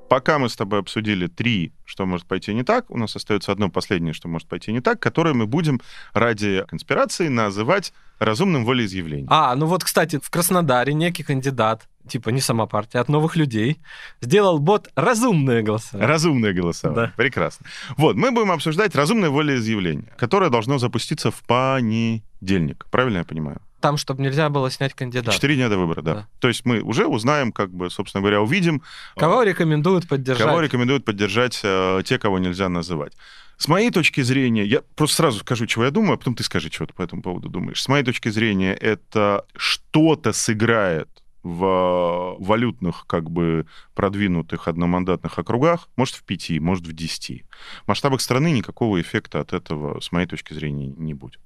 [0.09, 3.71] Пока мы с тобой обсудили три, что может пойти не так, у нас остается одно
[3.71, 5.81] последнее, что может пойти не так, которое мы будем
[6.13, 9.29] ради конспирации называть разумным волеизъявлением.
[9.31, 13.81] А, ну вот, кстати, в Краснодаре некий кандидат, типа не сама партия, от новых людей,
[14.21, 16.09] сделал бот «Разумное голосование».
[16.09, 17.07] Разумное голосование.
[17.07, 17.13] Да.
[17.17, 17.67] Прекрасно.
[17.97, 22.87] Вот, мы будем обсуждать разумное волеизъявление, которое должно запуститься в понедельник.
[22.91, 23.61] Правильно я понимаю?
[23.85, 25.37] Там, чтобы нельзя было снять кандидата.
[25.37, 26.15] Четыре дня до выбора, да.
[26.15, 26.29] Да.
[26.39, 28.81] То есть мы уже узнаем, как бы, собственно говоря, увидим,
[29.15, 30.47] Кого рекомендуют поддержать?
[30.47, 33.13] Кого рекомендуют поддержать э, те, кого нельзя называть?
[33.59, 36.71] С моей точки зрения, я просто сразу скажу, чего я думаю, а потом ты скажи,
[36.73, 37.83] что ты по этому поводу думаешь.
[37.83, 41.11] С моей точки зрения, это что-то сыграет
[41.43, 47.45] в э, валютных, как бы, продвинутых одномандатных округах, может, в пяти, может, в десяти.
[47.85, 51.39] В масштабах страны никакого эффекта от этого, с моей точки зрения, не будет.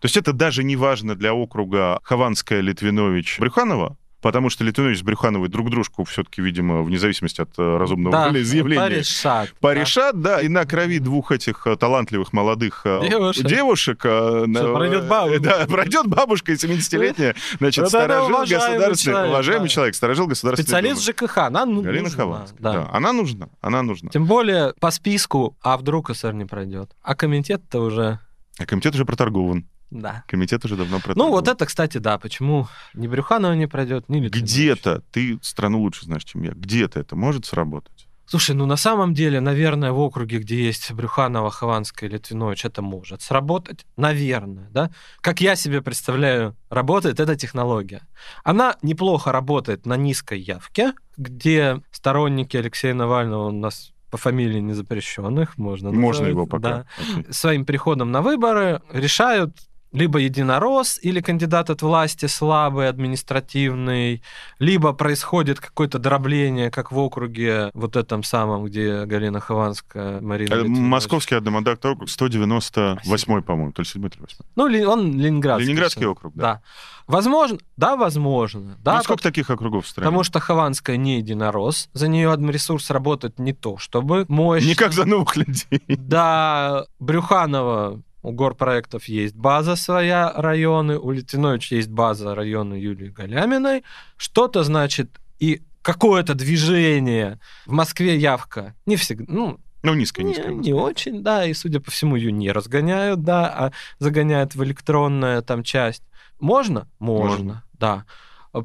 [0.00, 5.02] То есть это даже не важно для округа Хованская, Литвинович, Брюханова, потому что Литвинович с
[5.02, 9.52] Брюхановой друг дружку все-таки, видимо, вне зависимости от э, разумного Да, волеизъявления, порешат.
[9.60, 13.46] порешат, да, и на крови двух этих э, талантливых молодых э, Девушек.
[13.46, 15.40] девушек Что, пройдет бабушка.
[15.40, 19.68] Да, пройдет бабушка 70-летняя, значит, это сторожил государственный, человек, уважаемый да.
[19.68, 22.58] человек, сторожил государственный Специалист ЖКХ, она ну, Галина нужна, Хованская.
[22.60, 22.72] да.
[22.72, 22.90] Да.
[22.92, 24.10] она нужна, она нужна.
[24.10, 26.90] Тем более по списку, а вдруг СР не пройдет.
[27.02, 28.18] А комитет-то уже,
[28.58, 29.66] А комитет уже проторгован.
[29.90, 30.24] Да.
[30.26, 31.28] Комитет уже давно проторгован.
[31.28, 34.26] Ну, вот это, кстати, да, почему ни Брюханова не пройдет, ни.
[34.28, 38.06] Где-то, ты страну лучше знаешь, чем я, где-то это может сработать?
[38.28, 43.22] Слушай, ну на самом деле, наверное, в округе, где есть Брюханова, Хованская, Литвинович, это может
[43.22, 43.86] сработать.
[43.96, 44.90] Наверное, да?
[45.20, 48.02] Как я себе представляю, работает эта технология.
[48.42, 55.56] Она неплохо работает на низкой явке, где сторонники Алексея Навального у нас по фамилии незапрещенных,
[55.56, 56.86] можно Можно называть, его да, пока.
[57.20, 57.32] Окей.
[57.32, 59.56] своим приходом на выборы решают
[59.96, 64.22] либо единорос или кандидат от власти слабый, административный,
[64.58, 70.56] либо происходит какое-то дробление, как в округе вот этом самом, где Галина Хованская, Марина Э,
[70.58, 70.80] Литвинович.
[70.82, 75.66] Московский одномандатный округ 198 по-моему, то ли 7 то ли 8 Ну, он ленинградский.
[75.66, 76.42] Ленинградский округ, да.
[76.42, 76.62] Да.
[77.06, 78.76] Возможно, да, возможно.
[78.82, 80.06] Да, ну, сколько таких округов в стране?
[80.06, 84.66] Потому что Хованская не единорос, за нее админресурс работает не то, чтобы мощно.
[84.66, 85.82] Не как за новых людей.
[85.88, 93.84] Да, Брюханова у горпроектов есть база своя, районы, у Литвиновича есть база района Юлии Галяминой.
[94.16, 97.38] Что-то значит и какое-то движение.
[97.66, 100.52] В Москве явка не всегда, ну, Ну, низкая, не, низкая.
[100.52, 105.40] не очень, да, и, судя по всему, ее не разгоняют, да, а загоняют в электронная
[105.42, 106.02] там часть.
[106.40, 106.88] Можно?
[106.98, 107.64] Можно, Можно.
[107.74, 108.06] да.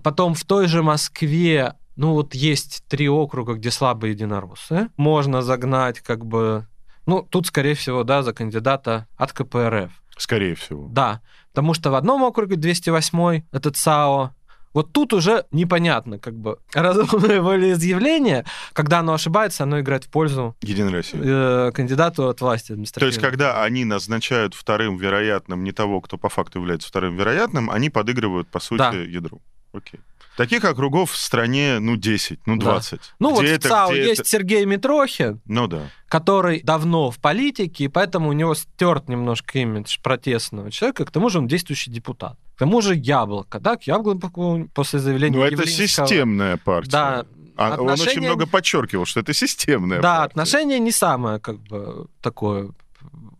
[0.03, 4.89] Потом в той же Москве, ну вот есть три округа, где слабые единороссы.
[4.97, 6.65] Можно загнать как бы...
[7.05, 9.91] Ну, тут, скорее всего, да, за кандидата от КПРФ.
[10.17, 10.87] Скорее всего.
[10.89, 11.21] Да,
[11.53, 14.31] потому что в одном округе 208 этот САО,
[14.73, 20.55] Вот тут уже непонятно, как бы, разумное волеизъявление, когда оно ошибается, оно играет в пользу
[20.61, 21.19] Единой России.
[21.21, 26.29] э, кандидату от власти То есть, когда они назначают вторым вероятным не того, кто по
[26.29, 28.93] факту является вторым вероятным, они подыгрывают, по сути, Да.
[28.93, 29.41] ядру.
[29.73, 29.99] Окей.
[30.43, 32.65] Таких округов в стране, ну, 10, ну, Да.
[32.65, 32.99] 20.
[33.19, 34.29] Ну вот Где в это, ЦАУ где есть это?
[34.29, 35.81] Сергей Митрохин, Ну, да.
[36.07, 41.29] который давно в политике, и поэтому у него стерт немножко имидж протестного человека, к тому
[41.29, 42.37] же он действующий депутат.
[42.55, 46.91] К тому же Яблоко, да, к Яблоку после заявления Ну, это системная партия.
[46.91, 47.25] Да,
[47.57, 50.31] А Он очень отношения- много подчеркивал, что это системная да, партия.
[50.31, 52.69] отношение не самое, как бы, такое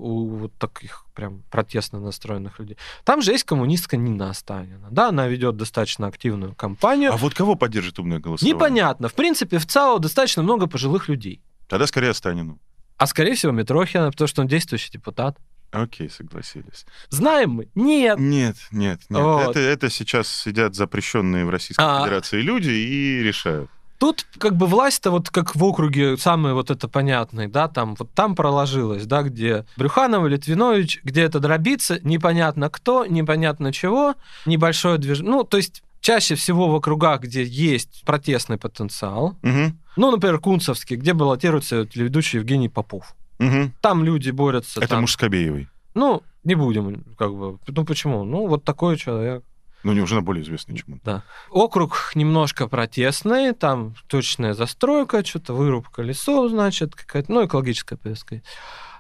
[0.02, 2.78] у вот таких прям протестно настроенных людей.
[3.04, 7.14] Там же есть коммунистка Нина Останина, да, она ведет достаточно активную кампанию.
[7.14, 8.56] А вот кого поддержит умное голосование?
[8.56, 9.08] Непонятно.
[9.08, 11.42] В принципе, в ЦАО достаточно много пожилых людей.
[11.68, 12.60] Тогда скорее Останину.
[12.98, 15.38] А скорее всего Митрохина, потому что он действующий депутат.
[15.72, 16.86] Окей, согласились.
[17.10, 17.70] Знаем мы?
[17.76, 18.20] Нет.
[18.20, 19.22] Нет, нет, нет.
[19.22, 19.52] Вот.
[19.52, 22.04] Это, это сейчас сидят запрещенные в Российской А.
[22.04, 23.72] Федерации люди и решают.
[24.02, 28.12] Тут как бы власть-то вот как в округе самый вот это понятный, да, там вот
[28.16, 34.16] там проложилась, да, где Брюханов, Литвинович, где это дробится, непонятно кто, непонятно чего,
[34.48, 35.32] небольшое движение.
[35.32, 40.96] Ну, то есть чаще всего в округах, где есть протестный потенциал, Мгм, ну, например, Кунцевский,
[40.96, 43.14] где баллотируется телеведущий Евгений Попов.
[43.38, 43.72] мгм.
[43.82, 44.80] Там люди борются.
[44.80, 45.68] Это там, муж Скобеевой.
[45.94, 47.60] Ну, не будем, как бы.
[47.68, 48.24] Ну, почему?
[48.24, 49.44] Ну, вот такой человек.
[49.84, 51.02] Ну, не уже на более известный, чем он.
[51.04, 51.24] Да.
[51.50, 58.42] Округ немножко протестный, там точная застройка, что-то вырубка лесов, значит, какая-то, ну, экологическая повестка.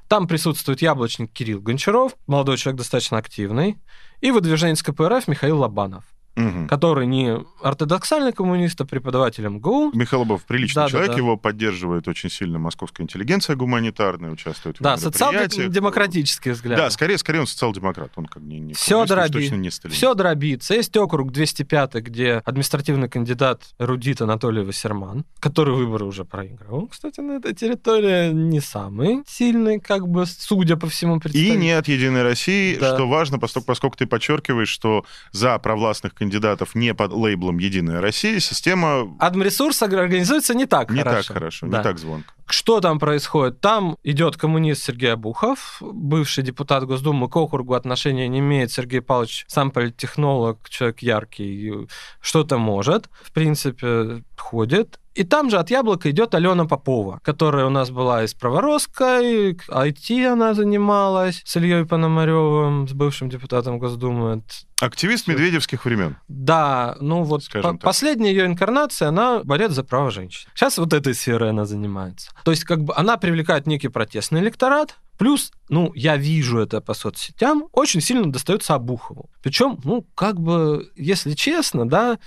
[0.08, 3.78] Там присутствует яблочник Кирилл Гончаров, молодой человек достаточно активный,
[4.20, 6.04] и выдвиженец КПРФ Михаил Лобанов,
[6.36, 6.68] Мгм.
[6.70, 9.92] который не ортодоксальный коммунист, а преподаватель МГУ.
[9.94, 11.18] Михаил Лобов приличный Да, да, человек, да.
[11.18, 16.78] его поддерживает очень сильно московская интеллигенция гуманитарная, участвует в Да, социал-демократический взгляд.
[16.78, 19.32] Да, скорее, скорее он социал-демократ, он как не, не Всё коммунист, уж дроби.
[19.44, 19.98] точно не сталинист.
[19.98, 20.74] Все дробится.
[20.74, 26.88] Есть округ 205, где административный кандидат эрудит Анатолий Вассерман, который выборы уже проиграл.
[26.88, 31.60] Кстати, на этой территории не самый сильный, как бы, судя по всему, И представитель.
[31.60, 32.96] не от Единой России, Да.
[32.96, 38.40] что важно, поскольку, поскольку ты подчеркиваешь, что за провластных кандидатов не под лейблом Единая Россия
[38.40, 41.28] система Адмресурс организуется не так не хорошо.
[41.30, 41.78] так хорошо, Да.
[41.80, 42.32] не так звонко.
[42.46, 43.60] Что там происходит?
[43.60, 48.72] Там идет коммунист Сергей Абухов, бывший депутат Госдумы к округу отношения не имеет.
[48.72, 51.88] Сергей Павлович сам политтехнолог, человек яркий,
[52.22, 55.00] что-то может, в принципе, ходит.
[55.14, 60.26] И там же от Яблока идет Алена Попова, которая у нас была из Проворовской, IT
[60.26, 64.44] она занималась с Ильей Пономаревым, с бывшим депутатом Госдумы.
[64.80, 66.16] Активист медведевских времен.
[66.28, 70.50] Да, ну вот по- последняя ее инкарнация, она борец за права женщин.
[70.56, 72.32] Сейчас вот этой сферой она занимается.
[72.44, 76.94] То есть как бы она привлекает некий протестный электорат, плюс, ну, я вижу это по
[76.94, 79.30] соцсетям, очень сильно достается Абухову.
[79.44, 82.18] Причем, ну, как бы, если честно, да,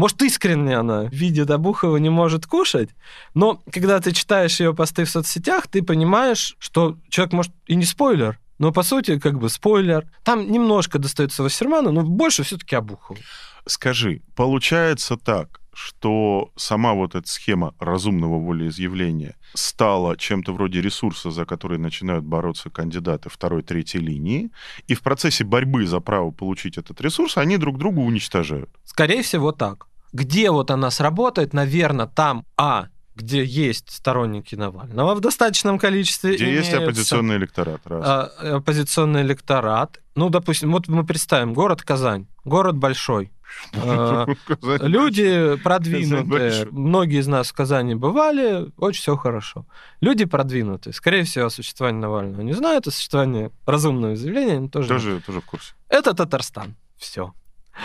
[0.00, 2.88] может, искренне она видит Абухова не может кушать,
[3.34, 7.84] но когда ты читаешь ее посты в соцсетях, ты понимаешь, что человек, может, и не
[7.84, 10.06] спойлер, но, по сути, как бы спойлер.
[10.24, 13.20] Там немножко достается Вассерману, но больше все-таки Абухову.
[13.66, 21.44] Скажи, получается так, что сама вот эта схема разумного волеизъявления стала чем-то вроде ресурса, за
[21.44, 24.50] который начинают бороться кандидаты второй, третьей линии,
[24.88, 28.70] и в процессе борьбы за право получить этот ресурс они друг друга уничтожают.
[28.86, 29.89] Скорее всего, так.
[30.12, 36.34] Где вот она сработает, наверное, там, а, где есть сторонники Навального в достаточном количестве.
[36.36, 37.80] Где есть имеются, оппозиционный электорат.
[37.84, 38.04] Раз.
[38.06, 40.00] а, оппозиционный электорат.
[40.14, 43.30] Ну, допустим, вот мы представим, город Казань, город большой.
[43.74, 44.26] А,
[44.80, 49.66] Люди продвинутые, многие из нас в Казани бывали, очень все хорошо.
[50.00, 54.88] Люди продвинутые, скорее всего, о существовании Навального не знают, о существовании разумного заявления они тоже,
[54.88, 55.74] Тоже, тоже в курсе.
[55.88, 56.76] Это Татарстан.
[56.96, 57.34] Все.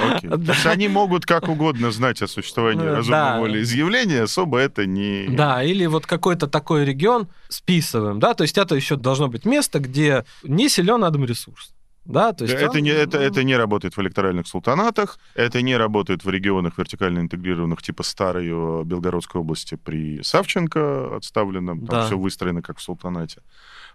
[0.04, 0.30] Окей.
[0.30, 0.38] Да.
[0.38, 3.40] То есть они могут как угодно знать о существовании Ну, разумного да.
[3.40, 5.28] волеизъявления, особо это не...
[5.30, 9.80] Да, или вот какой-то такой регион списываем, да, то есть это еще должно быть место,
[9.80, 11.72] где не силен адмресурс.
[12.06, 15.76] Да, то есть это, он, не, это, это не работает в электоральных султанатах, это не
[15.76, 21.80] работает в регионах вертикально интегрированных, типа старой э, Белгородской области при Савченко отставленном.
[21.88, 22.06] Там Да.
[22.06, 23.42] все выстроено как в султанате.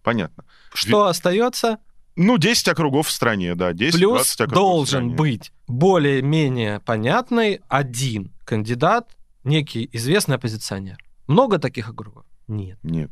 [0.02, 0.44] Понятно.
[0.74, 1.78] Что остается?
[2.22, 9.08] Ну, 10 округов в стране, да, 10-20 Плюс должен быть более-менее понятный один кандидат,
[9.42, 10.98] некий известный оппозиционер.
[11.26, 12.26] Много таких округов?
[12.46, 12.78] Нет.
[12.82, 13.10] Нет.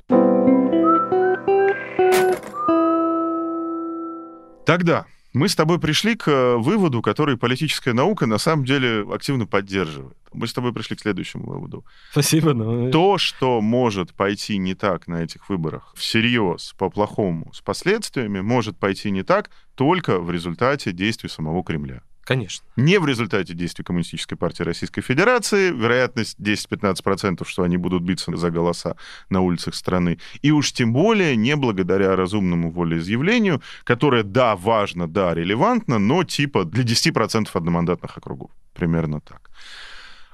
[4.67, 9.47] Тогда мы с тобой пришли к э, выводу, который политическая наука на самом деле активно
[9.47, 10.18] поддерживает.
[10.33, 11.85] Мы с тобой пришли к следующему выводу.
[12.11, 12.53] Спасибо.
[12.55, 18.79] но- То, что может пойти не так на этих выборах всерьез, по-плохому, с последствиями, может
[18.79, 22.03] пойти не так только в результате действий самого Кремля.
[22.25, 22.67] Конечно.
[22.77, 28.51] Не в результате действий Коммунистической партии Российской Федерации, вероятность 10-15%, что они будут биться за
[28.51, 28.97] голоса
[29.31, 35.33] на улицах страны, и уж тем более не благодаря разумному волеизъявлению, которое, да, важно, да,
[35.33, 38.51] релевантно, но типа для 10% одномандатных округов.
[38.75, 39.51] Примерно так.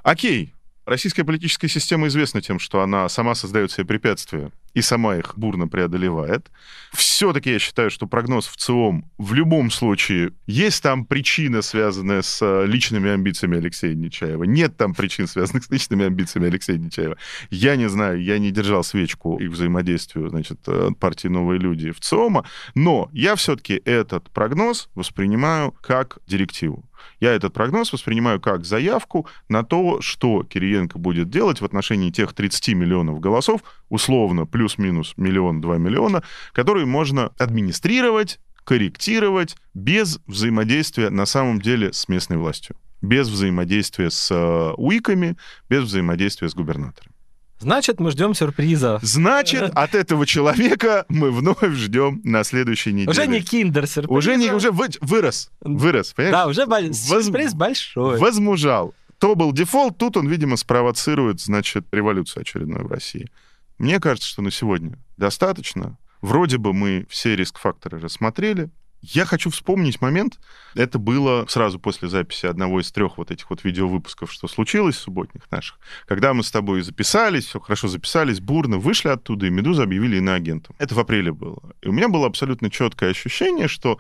[0.05, 0.55] Окей,
[0.87, 5.67] Российская политическая система известна тем, что она сама создает себе препятствия и сама их бурно
[5.67, 6.51] преодолевает.
[6.93, 12.43] Все-таки я считаю, что прогноз в ЦИОМ в любом случае есть там причина, связанная с
[12.43, 14.45] э, личными амбициями Алексея Нечаева.
[14.45, 17.17] Нет там причин, связанных с личными амбициями Алексея Нечаева.
[17.51, 22.01] Я не знаю, я не держал свечку их взаимодействию, значит, э, партии «Новые люди» в
[22.01, 22.45] ЦИОМа,
[22.75, 26.85] но я все-таки этот прогноз воспринимаю как директиву.
[27.21, 32.33] Я этот прогноз воспринимаю как заявку на то, что Кириенко будет делать в отношении тех
[32.33, 41.61] 30 миллионов голосов, условно, плюс-минус миллион-два миллиона, которые можно администрировать, корректировать без взаимодействия на самом
[41.61, 45.37] деле с местной властью, без взаимодействия с э, УИКами,
[45.69, 47.14] без взаимодействия с губернаторами.
[47.59, 48.99] Значит, мы ждем сюрприза.
[49.03, 53.11] Значит, от этого человека мы вновь ждем на следующей неделе.
[53.11, 54.17] Уже не киндер сюрприз.
[54.17, 55.51] Уже, не, уже вы, вырос.
[55.61, 56.33] Вырос, понимаешь?
[56.33, 57.25] Да, уже Воз...
[57.27, 58.19] сюрприз большой.
[58.19, 58.95] Возмужал.
[59.19, 63.31] То был дефолт, тут он, видимо, спровоцирует, значит, революцию очередную в России.
[63.79, 65.97] Мне кажется, что на сегодня достаточно.
[66.21, 68.71] Вроде бы мы все риск-факторы рассмотрели.
[69.07, 70.41] Я хочу вспомнить момент.
[70.75, 75.51] Это было сразу после записи одного из трех вот этих вот видеовыпусков, что случилось, субботних
[75.51, 75.79] наших.
[76.07, 80.75] Когда мы с тобой записались, все хорошо записались, бурно вышли оттуда, и «Медузу» объявили иноагентом.
[80.79, 81.75] Это в апреле было.
[81.83, 83.99] И у меня было абсолютно четкое ощущение, что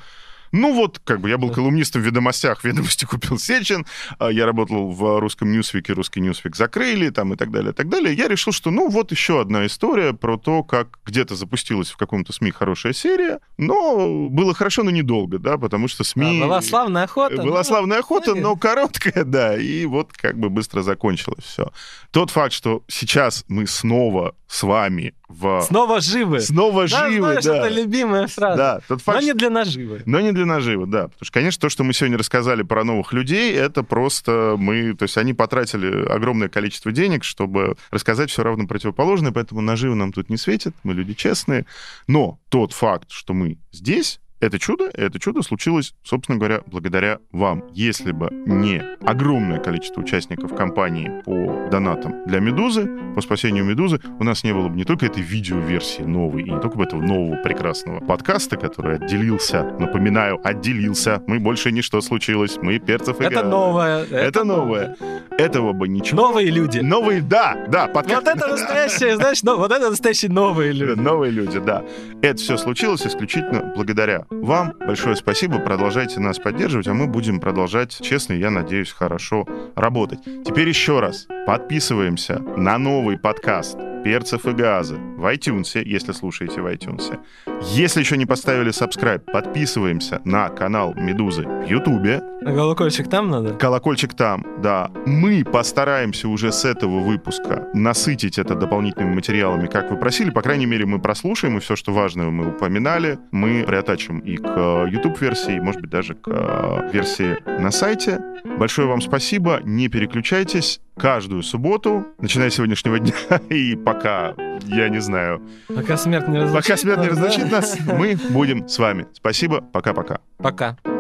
[0.55, 3.87] ну вот, как бы я был колумнистом в «Ведомостях», «Ведомости» купил Сечин,
[4.19, 7.89] а я работал в русском Newsweek, русский Newsweek закрыли, там и так далее, и так
[7.89, 8.15] далее.
[8.15, 12.33] Я решил, что ну вот еще одна история про то, как где-то запустилась в каком-то
[12.33, 16.41] СМИ хорошая серия, но было хорошо, но недолго, да, потому что СМИ...
[16.41, 17.37] А была славная охота.
[17.37, 21.73] Была ну, славная охота, но короткая, да, и вот как бы быстро закончилось все.
[22.13, 25.63] Тот факт, что сейчас мы снова с вами в...
[25.63, 26.41] Снова живы.
[26.41, 27.57] Снова да, живы, знаешь, да.
[27.57, 28.57] это любимая фраза.
[28.57, 30.03] Да, тот факт, но не для наживы.
[30.07, 31.05] Но не для наживы, да.
[31.05, 34.95] Потому что, конечно, то, что мы сегодня рассказали про новых людей, это просто мы...
[34.95, 40.13] То есть они потратили огромное количество денег, чтобы рассказать все равно противоположное, поэтому наживы нам
[40.13, 41.67] тут не светит, мы люди честные.
[42.07, 47.65] Но тот факт, что мы здесь, это чудо, это чудо случилось, собственно говоря, благодаря вам.
[47.73, 54.25] Если бы не огромное количество участников кампании по донатам для «Медузы», по спасению «Медузы», у
[54.25, 57.37] нас не было бы не только этой видеоверсии новой, и не только бы этого нового
[57.37, 61.23] прекрасного подкаста, который отделился, напоминаю, отделился.
[61.27, 64.03] Мы больше не что случилось, мы перцев и Это новое.
[64.05, 64.97] Это, это новое.
[65.39, 66.29] Этого бы ничего.
[66.29, 66.81] Новые люди.
[66.81, 67.87] Новые, да, да.
[67.87, 68.27] Подкаст.
[68.27, 71.01] Вот это настоящие, знаешь, вот это настоящие новые люди.
[71.01, 71.83] Новые люди, да.
[72.21, 75.59] Это все случилось исключительно благодаря вам большое спасибо.
[75.59, 80.21] Продолжайте нас поддерживать, а мы будем продолжать, честно, я надеюсь, хорошо работать.
[80.45, 86.67] Теперь еще раз подписываемся на новый подкаст перцев и газа в iTunes, если слушаете в
[86.67, 87.19] iTunes.
[87.63, 92.23] Если еще не поставили subscribe, подписываемся на канал Медузы в Ютубе.
[92.43, 93.55] А колокольчик там надо?
[93.55, 94.91] Колокольчик там, да.
[95.07, 100.29] Мы постараемся уже с этого выпуска насытить это дополнительными материалами, как вы просили.
[100.29, 104.87] По крайней мере, мы прослушаем, и все, что важное мы упоминали, мы приотачим и к
[104.91, 108.21] YouTube-версии, может быть, даже к э, версии на сайте.
[108.59, 109.61] Большое вам спасибо.
[109.65, 113.15] Не переключайтесь каждую субботу, начиная с сегодняшнего дня,
[113.49, 114.35] и пока,
[114.67, 115.41] я не знаю...
[115.69, 119.07] Пока смерть не разлучит Пока смерть не разлучит нас, мы будем с вами.
[119.13, 120.19] Спасибо, пока-пока.
[120.39, 120.71] Пока.
[120.71, 120.77] -пока.
[120.83, 120.94] пока.